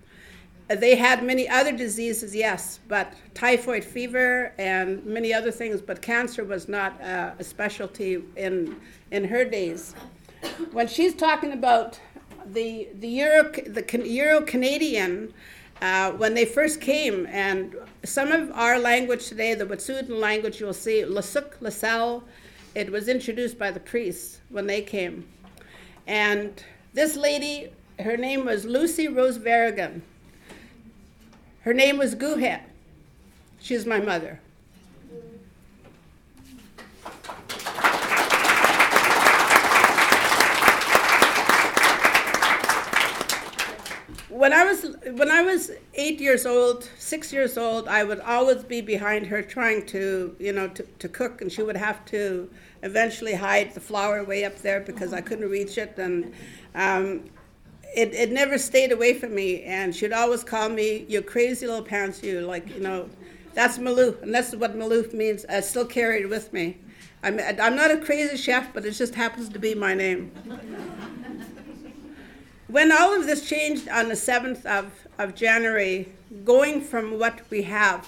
Uh, 0.67 0.77
they 0.77 0.95
had 0.95 1.23
many 1.23 1.47
other 1.47 1.71
diseases, 1.71 2.35
yes, 2.35 2.79
but 2.87 3.13
typhoid 3.35 3.83
fever 3.83 4.51
and 4.57 5.05
many 5.05 5.31
other 5.31 5.51
things, 5.51 5.79
but 5.79 6.01
cancer 6.01 6.43
was 6.43 6.67
not 6.67 6.99
uh, 7.03 7.33
a 7.37 7.43
specialty 7.43 8.23
in, 8.35 8.75
in 9.11 9.25
her 9.25 9.45
days. 9.45 9.93
When 10.71 10.87
she's 10.87 11.13
talking 11.13 11.51
about 11.51 11.99
the, 12.45 12.87
the 12.93 13.07
Euro, 13.07 13.51
the 13.51 14.01
Euro 14.05 14.41
Canadian, 14.41 15.33
uh, 15.81 16.11
when 16.11 16.33
they 16.33 16.45
first 16.45 16.81
came, 16.81 17.25
and 17.27 17.75
some 18.03 18.31
of 18.31 18.51
our 18.51 18.79
language 18.79 19.27
today, 19.27 19.53
the 19.53 19.65
Wet'suwet'en 19.65 20.19
language, 20.19 20.59
you'll 20.59 20.73
see 20.73 21.03
Lasuk, 21.03 21.57
Lasal, 21.59 22.23
it 22.75 22.91
was 22.91 23.07
introduced 23.07 23.57
by 23.57 23.71
the 23.71 23.79
priests 23.79 24.39
when 24.49 24.67
they 24.67 24.81
came. 24.81 25.27
And 26.05 26.63
this 26.93 27.15
lady, 27.15 27.71
her 27.99 28.17
name 28.17 28.45
was 28.45 28.65
Lucy 28.65 29.07
Rose 29.07 29.37
Varrigan. 29.37 30.01
Her 31.61 31.73
name 31.73 31.97
was 31.97 32.15
Guhet. 32.15 32.61
She's 33.59 33.85
my 33.85 33.99
mother. 33.99 34.39
When 44.39 44.53
I 44.53 44.63
was 44.63 44.95
when 45.03 45.29
I 45.29 45.41
was 45.41 45.69
eight 45.95 46.21
years 46.21 46.45
old, 46.45 46.89
six 46.97 47.33
years 47.33 47.57
old, 47.57 47.89
I 47.89 48.05
would 48.05 48.21
always 48.21 48.63
be 48.63 48.79
behind 48.79 49.27
her 49.27 49.41
trying 49.41 49.85
to, 49.87 50.33
you 50.39 50.53
know, 50.53 50.69
to, 50.69 50.83
to 50.83 51.09
cook, 51.09 51.41
and 51.41 51.51
she 51.51 51.61
would 51.61 51.75
have 51.75 52.05
to 52.05 52.49
eventually 52.81 53.33
hide 53.33 53.73
the 53.73 53.81
flour 53.81 54.23
way 54.23 54.45
up 54.45 54.57
there 54.59 54.79
because 54.79 55.11
I 55.11 55.19
couldn't 55.19 55.49
reach 55.49 55.77
it, 55.77 55.97
and 55.97 56.33
um, 56.73 57.25
it 57.93 58.13
it 58.13 58.31
never 58.31 58.57
stayed 58.57 58.93
away 58.93 59.13
from 59.13 59.35
me. 59.35 59.63
And 59.63 59.93
she'd 59.93 60.13
always 60.13 60.45
call 60.45 60.69
me, 60.69 61.05
"You 61.09 61.21
crazy 61.21 61.67
little 61.67 61.83
pants, 61.83 62.23
you!" 62.23 62.39
Like 62.39 62.73
you 62.73 62.79
know, 62.79 63.09
that's 63.53 63.77
Malou, 63.77 64.21
and 64.21 64.33
that's 64.33 64.55
what 64.55 64.73
Malou 64.73 65.13
means. 65.13 65.45
I 65.49 65.59
still 65.59 65.85
carry 65.85 66.21
it 66.21 66.29
with 66.29 66.53
me. 66.53 66.77
I'm 67.23 67.41
I'm 67.41 67.75
not 67.75 67.91
a 67.91 67.97
crazy 67.97 68.37
chef, 68.37 68.73
but 68.73 68.85
it 68.85 68.91
just 68.91 69.15
happens 69.15 69.49
to 69.49 69.59
be 69.59 69.75
my 69.75 69.93
name. 69.93 70.31
When 72.69 72.91
all 72.91 73.19
of 73.19 73.25
this 73.25 73.49
changed 73.49 73.89
on 73.89 74.09
the 74.09 74.13
7th 74.13 74.63
of, 74.63 74.91
of 75.17 75.33
January, 75.33 76.07
going 76.45 76.81
from 76.81 77.17
what 77.17 77.41
we 77.49 77.63
have, 77.63 78.07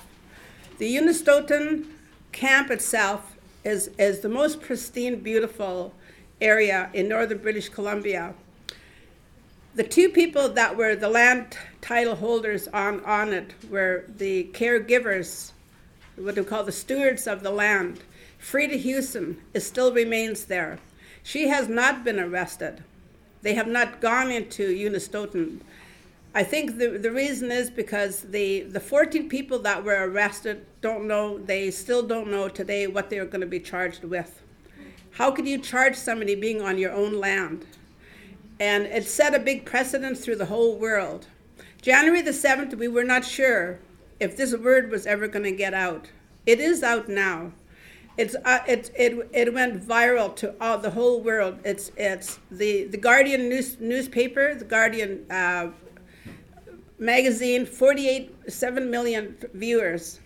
the 0.77 0.95
Unistoten 0.95 1.87
camp 2.31 2.69
itself 2.69 3.35
is, 3.63 3.89
is 3.97 4.19
the 4.19 4.29
most 4.29 4.61
pristine, 4.61 5.21
beautiful 5.21 5.95
area 6.39 6.91
in 6.93 7.09
northern 7.09 7.39
British 7.39 7.69
Columbia. 7.69 8.35
The 9.73 9.83
two 9.83 10.09
people 10.09 10.47
that 10.49 10.77
were 10.77 10.95
the 10.95 11.09
land 11.09 11.57
title 11.81 12.17
holders 12.17 12.67
on, 12.67 13.03
on 13.03 13.33
it 13.33 13.55
were 13.67 14.05
the 14.15 14.51
caregivers, 14.53 15.53
what 16.17 16.35
we 16.35 16.43
call 16.43 16.63
the 16.63 16.71
stewards 16.71 17.25
of 17.25 17.41
the 17.41 17.49
land. 17.49 18.01
Freda 18.39 18.79
Huson 18.79 19.37
is, 19.55 19.65
still 19.65 19.91
remains 19.91 20.45
there. 20.45 20.77
She 21.23 21.47
has 21.47 21.67
not 21.67 22.03
been 22.03 22.19
arrested. 22.19 22.83
They 23.41 23.53
have 23.55 23.67
not 23.67 24.01
gone 24.01 24.31
into 24.31 24.67
Unistoten. 24.73 25.61
I 26.33 26.43
think 26.43 26.77
the, 26.77 26.97
the 26.97 27.11
reason 27.11 27.51
is 27.51 27.69
because 27.69 28.21
the, 28.21 28.61
the 28.61 28.79
14 28.79 29.27
people 29.27 29.59
that 29.59 29.83
were 29.83 30.07
arrested 30.07 30.65
don't 30.79 31.07
know, 31.07 31.37
they 31.37 31.71
still 31.71 32.03
don't 32.03 32.31
know 32.31 32.47
today 32.47 32.87
what 32.87 33.09
they're 33.09 33.25
going 33.25 33.41
to 33.41 33.47
be 33.47 33.59
charged 33.59 34.03
with. 34.03 34.41
How 35.11 35.31
could 35.31 35.45
you 35.47 35.57
charge 35.57 35.95
somebody 35.95 36.35
being 36.35 36.61
on 36.61 36.77
your 36.77 36.93
own 36.93 37.19
land? 37.19 37.65
And 38.59 38.85
it 38.85 39.05
set 39.05 39.35
a 39.35 39.39
big 39.39 39.65
precedent 39.65 40.17
through 40.17 40.37
the 40.37 40.45
whole 40.45 40.77
world. 40.77 41.27
January 41.81 42.21
the 42.21 42.31
7th, 42.31 42.75
we 42.75 42.87
were 42.87 43.03
not 43.03 43.25
sure 43.25 43.79
if 44.19 44.37
this 44.37 44.55
word 44.55 44.89
was 44.89 45.05
ever 45.05 45.27
going 45.27 45.43
to 45.43 45.51
get 45.51 45.73
out. 45.73 46.11
It 46.45 46.59
is 46.59 46.81
out 46.81 47.09
now. 47.09 47.51
It's 48.17 48.35
uh, 48.35 48.59
it, 48.67 48.91
it 48.95 49.29
it 49.33 49.53
went 49.53 49.81
viral 49.87 50.35
to 50.37 50.53
all 50.59 50.77
the 50.77 50.91
whole 50.91 51.21
world. 51.21 51.59
It's 51.63 51.91
it's 51.95 52.39
the 52.51 52.85
the 52.85 52.97
Guardian 52.97 53.49
news 53.49 53.79
newspaper, 53.79 54.53
the 54.53 54.65
Guardian 54.65 55.25
uh, 55.31 55.69
magazine, 56.99 57.65
48 57.65 58.35
7 58.47 58.91
million 58.91 59.37
viewers. 59.53 60.19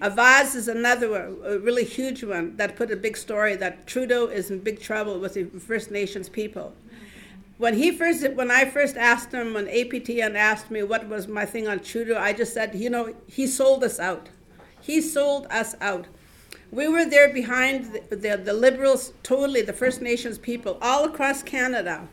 Avaaz 0.00 0.54
is 0.54 0.68
another 0.68 1.10
one, 1.10 1.38
a 1.44 1.58
really 1.58 1.84
huge 1.84 2.22
one 2.22 2.54
that 2.56 2.76
put 2.76 2.90
a 2.90 2.96
big 2.96 3.16
story 3.16 3.56
that 3.56 3.86
Trudeau 3.86 4.26
is 4.26 4.50
in 4.50 4.58
big 4.58 4.78
trouble 4.78 5.18
with 5.18 5.34
the 5.34 5.44
First 5.58 5.90
Nations 5.90 6.28
people. 6.28 6.74
When 7.56 7.72
he 7.72 7.90
first, 7.90 8.30
when 8.32 8.50
I 8.50 8.66
first 8.66 8.98
asked 8.98 9.32
him, 9.32 9.54
when 9.54 9.66
APTN 9.66 10.34
asked 10.34 10.70
me 10.70 10.82
what 10.82 11.08
was 11.08 11.26
my 11.26 11.46
thing 11.46 11.66
on 11.66 11.80
Trudeau, 11.80 12.18
I 12.18 12.34
just 12.34 12.52
said, 12.52 12.74
you 12.74 12.90
know, 12.90 13.14
he 13.26 13.46
sold 13.46 13.82
us 13.82 13.98
out. 13.98 14.28
He 14.82 15.00
sold 15.00 15.46
us 15.46 15.74
out. 15.80 16.06
We 16.70 16.88
were 16.88 17.04
there 17.04 17.32
behind 17.32 17.92
the, 18.10 18.16
the, 18.16 18.36
the, 18.36 18.52
Liberals, 18.52 19.12
totally, 19.22 19.62
the 19.62 19.72
First 19.72 20.02
Nations 20.02 20.36
people, 20.36 20.78
all 20.82 21.04
across 21.04 21.42
Canada, 21.42 22.08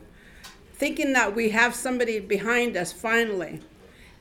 thinking 0.74 1.13
that 1.13 1.36
we 1.36 1.50
have 1.50 1.74
somebody 1.74 2.20
behind 2.20 2.78
us 2.78 2.92
finally. 2.92 3.62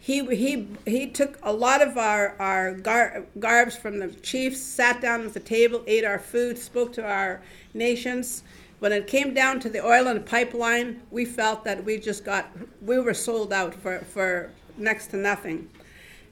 He, 0.00 0.24
he, 0.34 0.68
he 0.84 1.06
took 1.06 1.38
a 1.42 1.52
lot 1.52 1.80
of 1.80 1.96
our, 1.96 2.34
our 2.40 2.72
gar, 2.74 3.24
garbs 3.38 3.76
from 3.76 4.00
the 4.00 4.08
chiefs, 4.08 4.60
sat 4.60 5.00
down 5.00 5.24
at 5.24 5.34
the 5.34 5.40
table, 5.40 5.84
ate 5.86 6.04
our 6.04 6.18
food, 6.18 6.58
spoke 6.58 6.92
to 6.94 7.04
our 7.04 7.40
nations. 7.72 8.42
When 8.80 8.90
it 8.90 9.06
came 9.06 9.32
down 9.32 9.60
to 9.60 9.68
the 9.68 9.84
oil 9.86 10.08
and 10.08 10.26
pipeline, 10.26 11.02
we 11.12 11.24
felt 11.24 11.62
that 11.64 11.84
we 11.84 11.98
just 11.98 12.24
got, 12.24 12.50
we 12.80 12.98
were 12.98 13.14
sold 13.14 13.52
out 13.52 13.74
for, 13.74 14.00
for 14.00 14.50
next 14.76 15.08
to 15.08 15.18
nothing. 15.18 15.68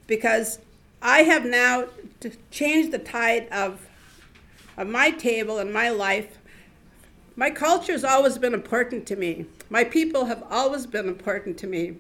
Because 0.09 0.59
I 1.01 1.23
have 1.23 1.45
now 1.45 1.87
changed 2.51 2.91
the 2.91 2.99
tide 2.99 3.49
of, 3.51 3.87
of 4.81 4.89
my 4.89 5.11
table 5.11 5.59
and 5.59 5.71
my 5.73 5.91
life. 5.91 6.39
My 7.37 7.51
culture 7.51 7.93
has 7.93 8.03
always 8.03 8.39
been 8.39 8.55
important 8.55 9.07
to 9.09 9.17
me. 9.17 9.45
My 9.69 9.85
people 9.85 10.25
have 10.25 10.43
always 10.51 10.87
been 10.87 11.07
important 11.07 11.59
to 11.59 11.67
me. 11.67 11.97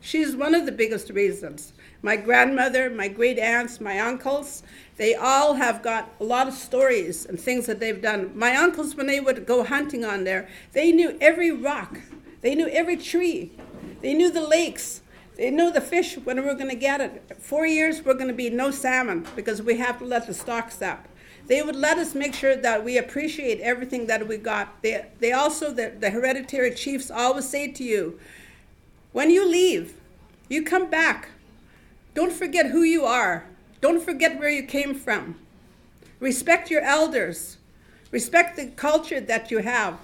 She's 0.00 0.36
one 0.36 0.54
of 0.54 0.64
the 0.64 0.72
biggest 0.72 1.10
reasons. 1.10 1.72
My 2.02 2.16
grandmother, 2.16 2.88
my 2.88 3.08
great 3.08 3.38
aunts, 3.38 3.80
my 3.80 3.98
uncles, 3.98 4.62
they 4.96 5.14
all 5.14 5.54
have 5.54 5.82
got 5.82 6.08
a 6.20 6.24
lot 6.24 6.46
of 6.46 6.54
stories 6.54 7.26
and 7.26 7.38
things 7.38 7.66
that 7.66 7.80
they've 7.80 8.00
done. 8.00 8.30
My 8.38 8.54
uncles, 8.54 8.94
when 8.94 9.08
they 9.08 9.18
would 9.18 9.44
go 9.44 9.64
hunting 9.64 10.04
on 10.04 10.22
there, 10.22 10.48
they 10.72 10.92
knew 10.92 11.18
every 11.20 11.50
rock, 11.50 11.98
they 12.42 12.54
knew 12.54 12.68
every 12.68 12.96
tree, 12.96 13.52
they 14.02 14.14
knew 14.14 14.30
the 14.30 14.46
lakes, 14.46 15.02
they 15.36 15.50
knew 15.50 15.72
the 15.72 15.80
fish 15.80 16.16
when 16.16 16.36
we 16.36 16.46
were 16.46 16.54
going 16.54 16.70
to 16.70 16.76
get 16.76 17.00
it. 17.00 17.36
Four 17.40 17.66
years, 17.66 18.04
we're 18.04 18.14
going 18.14 18.28
to 18.28 18.34
be 18.34 18.50
no 18.50 18.70
salmon 18.70 19.26
because 19.34 19.60
we 19.60 19.78
have 19.78 19.98
to 19.98 20.04
let 20.04 20.26
the 20.28 20.34
stocks 20.34 20.80
up. 20.80 21.08
They 21.46 21.62
would 21.62 21.76
let 21.76 21.98
us 21.98 22.14
make 22.14 22.34
sure 22.34 22.56
that 22.56 22.84
we 22.84 22.96
appreciate 22.96 23.60
everything 23.60 24.06
that 24.06 24.26
we 24.28 24.36
got. 24.36 24.82
They, 24.82 25.04
they 25.18 25.32
also, 25.32 25.72
the, 25.72 25.92
the 25.98 26.10
hereditary 26.10 26.74
chiefs 26.74 27.10
always 27.10 27.48
say 27.48 27.68
to 27.72 27.84
you, 27.84 28.20
when 29.12 29.30
you 29.30 29.48
leave, 29.48 29.94
you 30.48 30.62
come 30.62 30.88
back. 30.88 31.30
Don't 32.14 32.32
forget 32.32 32.66
who 32.66 32.82
you 32.82 33.04
are. 33.04 33.46
Don't 33.80 34.02
forget 34.02 34.38
where 34.38 34.50
you 34.50 34.62
came 34.62 34.94
from. 34.94 35.36
Respect 36.20 36.70
your 36.70 36.82
elders. 36.82 37.56
Respect 38.10 38.56
the 38.56 38.66
culture 38.68 39.20
that 39.20 39.50
you 39.50 39.58
have. 39.58 39.98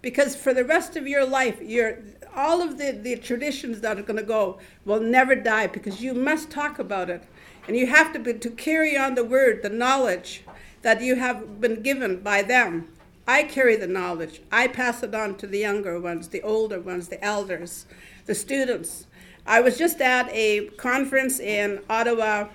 Because 0.00 0.34
for 0.34 0.52
the 0.52 0.64
rest 0.64 0.96
of 0.96 1.06
your 1.06 1.24
life, 1.24 1.60
you're, 1.60 1.98
all 2.34 2.62
of 2.62 2.78
the, 2.78 2.92
the 2.92 3.16
traditions 3.16 3.80
that 3.80 3.98
are 3.98 4.02
going 4.02 4.16
to 4.16 4.22
go 4.22 4.58
will 4.84 5.00
never 5.00 5.34
die 5.34 5.66
because 5.66 6.02
you 6.02 6.14
must 6.14 6.50
talk 6.50 6.78
about 6.78 7.10
it. 7.10 7.22
And 7.68 7.76
you 7.76 7.86
have 7.86 8.12
to, 8.14 8.18
be, 8.18 8.34
to 8.34 8.50
carry 8.50 8.96
on 8.96 9.14
the 9.14 9.24
word, 9.24 9.62
the 9.62 9.68
knowledge 9.68 10.42
that 10.82 11.00
you 11.00 11.16
have 11.16 11.60
been 11.60 11.82
given 11.82 12.20
by 12.20 12.42
them. 12.42 12.88
I 13.26 13.44
carry 13.44 13.76
the 13.76 13.86
knowledge. 13.86 14.42
I 14.50 14.66
pass 14.66 15.02
it 15.02 15.14
on 15.14 15.36
to 15.36 15.46
the 15.46 15.58
younger 15.58 15.98
ones, 16.00 16.28
the 16.28 16.42
older 16.42 16.80
ones, 16.80 17.08
the 17.08 17.24
elders, 17.24 17.86
the 18.26 18.34
students. 18.34 19.06
I 19.46 19.60
was 19.60 19.78
just 19.78 20.00
at 20.00 20.28
a 20.32 20.68
conference 20.76 21.40
in 21.40 21.80
Ottawa 21.88 22.48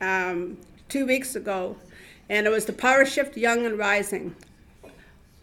um, 0.00 0.58
two 0.88 1.06
weeks 1.06 1.36
ago, 1.36 1.76
and 2.28 2.46
it 2.46 2.50
was 2.50 2.64
the 2.64 2.72
Power 2.72 3.04
Shift 3.04 3.36
Young 3.36 3.66
and 3.66 3.78
Rising. 3.78 4.34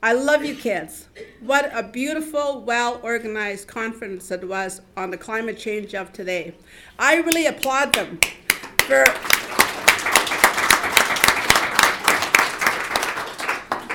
I 0.04 0.14
love 0.14 0.44
you 0.44 0.56
kids. 0.56 1.08
What 1.42 1.70
a 1.76 1.84
beautiful, 1.84 2.62
well 2.62 3.00
organized 3.04 3.68
conference 3.68 4.32
it 4.32 4.48
was 4.48 4.82
on 4.98 5.12
the 5.12 5.18
climate 5.18 5.60
change 5.60 5.94
of 5.94 6.12
today. 6.12 6.56
I 6.98 7.18
really 7.18 7.46
applaud 7.46 7.94
them 7.94 8.20
for. 8.80 9.06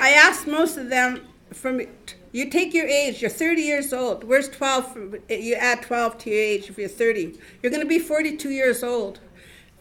I 0.07 0.11
asked 0.11 0.47
most 0.47 0.77
of 0.77 0.87
them 0.87 1.19
from 1.51 1.81
you 2.31 2.49
take 2.49 2.73
your 2.73 2.87
age, 2.87 3.21
you're 3.21 3.29
30 3.29 3.61
years 3.61 3.91
old. 3.91 4.23
Where's 4.23 4.47
12? 4.47 5.17
You 5.29 5.55
add 5.55 5.81
12 5.81 6.17
to 6.19 6.29
your 6.29 6.39
age 6.39 6.69
if 6.69 6.77
you're 6.77 6.87
30. 6.87 7.37
You're 7.61 7.69
going 7.69 7.83
to 7.83 7.89
be 7.89 7.99
42 7.99 8.49
years 8.51 8.83
old. 8.83 9.19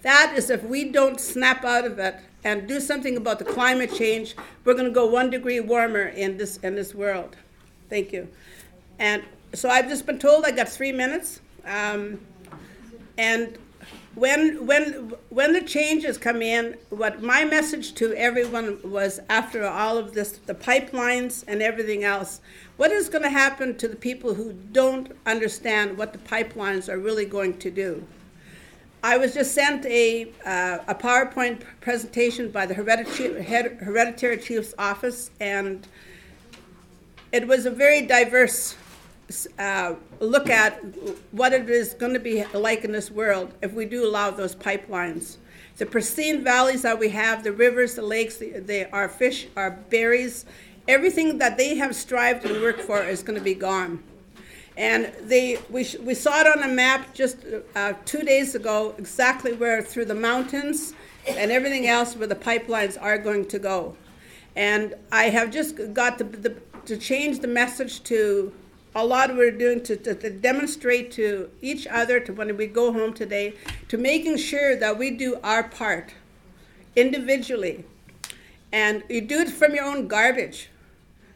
That 0.03 0.35
is 0.37 0.51
if 0.51 0.65
we 0.65 0.91
don't 0.91 1.21
snap 1.21 1.65
out 1.65 1.85
of 1.85 2.01
it 2.01 2.17
and 2.43 2.67
do 2.67 2.81
something 2.81 3.17
about 3.17 3.39
the 3.39 3.45
climate 3.45 3.95
change, 3.95 4.35
we're 4.65 4.75
going 4.75 4.87
to 4.87 4.91
go 4.91 5.07
one 5.07 5.31
degree 5.31 5.61
warmer 5.61 6.07
in 6.07 6.39
this, 6.39 6.57
in 6.57 6.75
this 6.75 6.93
world. 6.93 7.37
Thank 7.89 8.13
you. 8.13 8.27
And 8.99 9.23
so 9.55 9.69
I've 9.69 9.89
just 9.89 10.07
been 10.07 10.19
told 10.19 10.45
I 10.45 10.51
got 10.51 10.69
three 10.69 10.91
minutes. 10.91 11.41
Um, 11.65 12.19
and 13.17 13.57
when 14.17 14.67
when 14.67 15.13
when 15.29 15.53
the 15.53 15.61
changes 15.61 16.17
come 16.17 16.41
in, 16.41 16.77
what 16.89 17.23
my 17.23 17.45
message 17.45 17.93
to 17.97 18.15
everyone 18.15 18.79
was 18.83 19.21
after 19.29 19.65
all 19.65 19.99
of 19.99 20.15
this, 20.15 20.33
the 20.47 20.55
pipelines 20.55 21.45
and 21.47 21.61
everything 21.63 22.03
else, 22.03 22.41
what 22.79 22.91
is 22.91 23.11
going 23.11 23.23
to 23.23 23.31
happen 23.31 23.77
to 23.77 23.87
the 23.87 23.95
people 23.95 24.33
who 24.33 24.55
don't 24.73 25.15
understand 25.27 25.99
what 25.99 26.15
the 26.15 26.19
pipelines 26.19 26.89
are 26.89 26.99
really 26.99 27.27
going 27.27 27.59
to 27.59 27.71
do? 27.71 28.07
I 29.03 29.19
was 29.19 29.35
just 29.35 29.53
sent 29.53 29.85
a 29.85 30.33
uh, 30.47 30.79
a 30.89 30.95
PowerPoint 30.95 31.61
presentation 31.83 32.51
by 32.51 32.65
the 32.65 32.73
hereditary, 32.73 33.43
hereditary 33.43 34.39
chief's 34.39 34.73
office, 34.79 35.31
and 35.41 35.87
it 37.33 37.47
was 37.47 37.67
a 37.67 37.71
very 37.71 38.07
diverse 38.07 38.77
uh, 39.59 39.95
look 40.21 40.49
at 40.49 40.81
what 41.33 41.53
it 41.53 41.69
is 41.69 41.95
going 41.95 42.13
to 42.13 42.21
be 42.21 42.45
like 42.55 42.85
in 42.85 42.93
this 42.93 43.11
world 43.11 43.53
if 43.63 43.73
we 43.73 43.85
do 43.85 44.07
allow 44.07 44.31
those 44.31 44.55
pipelines. 44.55 45.37
The 45.79 45.87
pristine 45.87 46.43
valleys 46.43 46.83
that 46.83 46.99
we 46.99 47.11
have, 47.11 47.45
the 47.45 47.53
rivers, 47.53 47.95
the 47.95 48.03
lakes, 48.03 48.37
the, 48.39 48.61
the, 48.61 48.91
our 48.93 49.09
fish, 49.09 49.49
our 49.57 49.73
berries, 49.73 50.47
everything 50.89 51.39
that 51.39 51.59
they 51.59 51.77
have 51.77 51.95
strived 51.95 52.47
and 52.47 52.63
worked 52.63 52.81
for 52.81 53.03
is 53.03 53.23
going 53.23 53.39
to 53.39 53.45
be 53.45 53.55
gone. 53.55 54.03
And 54.77 55.13
they, 55.23 55.59
we, 55.71 55.85
sh- 55.85 55.99
we 55.99 56.15
saw 56.15 56.41
it 56.41 56.47
on 56.47 56.63
a 56.63 56.73
map 56.73 57.15
just 57.15 57.39
uh, 57.75 57.95
two 58.05 58.23
days 58.23 58.55
ago, 58.55 58.95
exactly 58.99 59.53
where 59.53 59.83
through 59.83 60.05
the 60.07 60.15
mountains 60.15 60.95
and 61.27 61.51
everything 61.51 61.87
else 61.87 62.15
where 62.15 62.29
the 62.29 62.37
pipelines 62.37 62.97
are 63.01 63.19
going 63.19 63.47
to 63.49 63.59
go. 63.59 63.97
And 64.55 64.95
I 65.11 65.25
have 65.25 65.51
just 65.51 65.93
got 65.93 66.19
the, 66.19 66.25
the, 66.25 66.57
to 66.87 66.97
change 66.97 67.41
the 67.41 67.49
message 67.49 68.03
to 68.05 68.53
a 68.97 69.05
lot 69.05 69.37
we're 69.37 69.51
doing 69.51 69.83
to, 69.83 69.95
to, 69.95 70.15
to, 70.15 70.31
demonstrate 70.31 71.13
to 71.13 71.51
each 71.61 71.87
other 71.87 72.19
to 72.19 72.33
when 72.33 72.57
we 72.57 72.67
go 72.67 72.95
home 72.95 73.13
today 73.13 73.53
to 73.89 73.99
making 73.99 74.39
sure 74.39 74.75
that 74.75 74.97
we 74.99 75.11
do 75.11 75.39
our 75.45 75.63
part 75.63 76.15
individually. 76.97 77.85
And 78.73 79.05
you 79.11 79.21
do 79.21 79.41
it 79.41 79.51
from 79.51 79.75
your 79.75 79.85
own 79.85 80.09
garbage. 80.09 80.71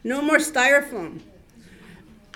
No 0.03 0.23
more 0.23 0.37
styrofoam. 0.37 1.19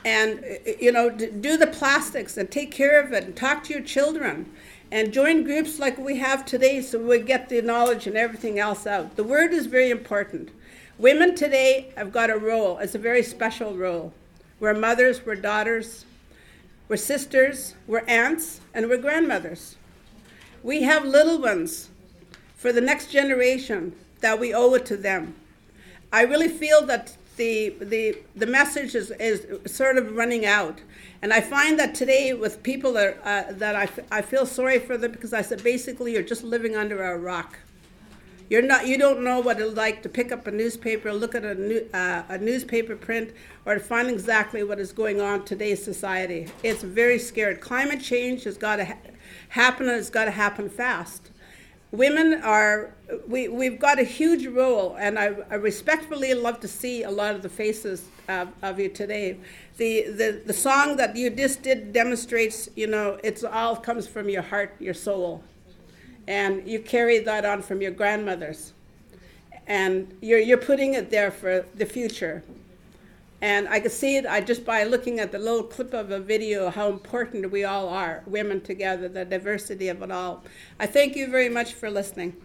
And 0.05 0.45
you 0.79 0.91
know 0.91 1.09
do 1.09 1.57
the 1.57 1.65
plastics 1.65 2.37
and 2.37 2.51
take 2.51 2.71
care 2.71 3.01
of 3.01 3.11
it 3.11 3.23
and 3.23 3.35
talk 3.35 3.63
to 3.63 3.73
your 3.73 3.81
children 3.81 4.51
and 4.91 5.11
join 5.11 5.43
groups 5.43 5.79
like 5.79 5.97
we 5.97 6.17
have 6.17 6.45
today 6.45 6.79
so 6.81 6.99
we 6.99 7.17
get 7.17 7.49
the 7.49 7.63
knowledge 7.63 8.05
and 8.05 8.15
everything 8.15 8.59
else 8.59 8.85
out. 8.85 9.15
The 9.15 9.23
word 9.23 9.51
is 9.51 9.65
very 9.65 9.89
important. 9.89 10.49
Women 10.99 11.33
today 11.33 11.91
have 11.97 12.11
got 12.11 12.29
a 12.29 12.37
role. 12.37 12.77
It's 12.77 12.93
a 12.93 12.99
very 12.99 13.23
special 13.23 13.75
role 13.75 14.13
we're 14.59 14.73
mothers, 14.73 15.25
we're 15.25 15.35
daughters, 15.35 16.05
we're 16.87 16.97
sisters, 16.97 17.75
we're 17.87 18.05
aunts, 18.07 18.61
and 18.73 18.87
we're 18.87 18.97
grandmothers. 18.97 19.75
We 20.63 20.83
have 20.83 21.05
little 21.05 21.39
ones 21.39 21.89
for 22.55 22.71
the 22.71 22.81
next 22.81 23.11
generation 23.11 23.95
that 24.21 24.39
we 24.39 24.53
owe 24.53 24.73
it 24.73 24.85
to 24.87 24.97
them. 24.97 25.35
I 26.11 26.21
really 26.21 26.47
feel 26.47 26.85
that 26.85 27.15
the, 27.37 27.75
the, 27.81 28.17
the 28.35 28.45
message 28.45 28.95
is, 28.95 29.11
is 29.11 29.45
sort 29.69 29.97
of 29.97 30.15
running 30.15 30.45
out. 30.45 30.79
And 31.21 31.33
I 31.33 31.41
find 31.41 31.77
that 31.79 31.95
today 31.95 32.33
with 32.33 32.63
people 32.63 32.93
that, 32.93 33.17
uh, 33.23 33.51
that 33.53 33.75
I, 33.75 33.89
I 34.11 34.21
feel 34.21 34.45
sorry 34.45 34.79
for 34.79 34.97
them 34.97 35.11
because 35.11 35.33
I 35.33 35.41
said 35.41 35.63
basically 35.63 36.13
you're 36.13 36.23
just 36.23 36.43
living 36.43 36.75
under 36.75 37.03
a 37.03 37.17
rock. 37.17 37.59
You're 38.47 38.61
not, 38.61 38.87
you 38.87 38.97
don't 38.99 39.23
know 39.23 39.39
what 39.39 39.59
it's 39.59 39.75
like 39.75 40.03
to 40.03 40.09
pick 40.09 40.31
up 40.31 40.45
a 40.45 40.51
newspaper, 40.51 41.11
look 41.11 41.33
at 41.33 41.43
a, 41.43 41.55
new, 41.55 41.87
uh, 41.93 42.23
a 42.29 42.37
newspaper 42.37 42.95
print, 42.95 43.31
or 43.65 43.73
to 43.73 43.79
find 43.79 44.07
exactly 44.07 44.63
what 44.63 44.79
is 44.79 44.91
going 44.91 45.19
on 45.19 45.39
in 45.39 45.45
today's 45.45 45.83
society. 45.83 46.47
It's 46.61 46.83
very 46.83 47.17
scary. 47.17 47.55
Climate 47.55 48.01
change 48.01 48.43
has 48.43 48.55
got 48.55 48.75
to 48.75 48.85
ha- 48.85 48.97
happen, 49.49 49.89
and 49.89 49.97
it's 49.97 50.11
got 50.11 50.25
to 50.25 50.31
happen 50.31 50.69
fast. 50.69 51.31
Women 51.91 52.41
are, 52.43 52.93
we, 53.27 53.47
we've 53.47 53.79
got 53.79 53.97
a 53.97 54.03
huge 54.03 54.45
role, 54.45 54.95
and 54.99 55.17
I, 55.17 55.35
I 55.49 55.55
respectfully 55.55 56.35
love 56.35 56.59
to 56.59 56.67
see 56.67 57.01
a 57.01 57.09
lot 57.09 57.33
of 57.33 57.41
the 57.41 57.49
faces 57.49 58.05
of, 58.27 58.49
of 58.61 58.79
you 58.79 58.89
today. 58.89 59.39
The, 59.77 60.03
the, 60.03 60.41
the 60.45 60.53
song 60.53 60.97
that 60.97 61.15
you 61.15 61.31
just 61.31 61.63
did 61.63 61.93
demonstrates, 61.93 62.69
you 62.75 62.85
know, 62.85 63.19
it's 63.23 63.43
all 63.43 63.75
comes 63.75 64.07
from 64.07 64.29
your 64.29 64.43
heart, 64.43 64.75
your 64.79 64.93
soul 64.93 65.43
and 66.27 66.67
you 66.67 66.79
carry 66.79 67.19
that 67.19 67.45
on 67.45 67.61
from 67.61 67.81
your 67.81 67.91
grandmothers. 67.91 68.73
And 69.67 70.15
you're, 70.21 70.39
you're 70.39 70.57
putting 70.57 70.93
it 70.93 71.09
there 71.09 71.31
for 71.31 71.65
the 71.75 71.85
future. 71.85 72.43
And 73.41 73.67
I 73.67 73.79
could 73.79 73.91
see 73.91 74.17
it 74.17 74.25
I 74.25 74.41
just 74.41 74.65
by 74.65 74.83
looking 74.83 75.19
at 75.19 75.31
the 75.31 75.39
little 75.39 75.63
clip 75.63 75.93
of 75.93 76.11
a 76.11 76.19
video 76.19 76.69
how 76.69 76.89
important 76.89 77.51
we 77.51 77.63
all 77.63 77.89
are, 77.89 78.23
women 78.25 78.61
together, 78.61 79.07
the 79.07 79.25
diversity 79.25 79.87
of 79.89 80.01
it 80.01 80.11
all. 80.11 80.43
I 80.79 80.85
thank 80.85 81.15
you 81.15 81.27
very 81.27 81.49
much 81.49 81.73
for 81.73 81.89
listening. 81.89 82.35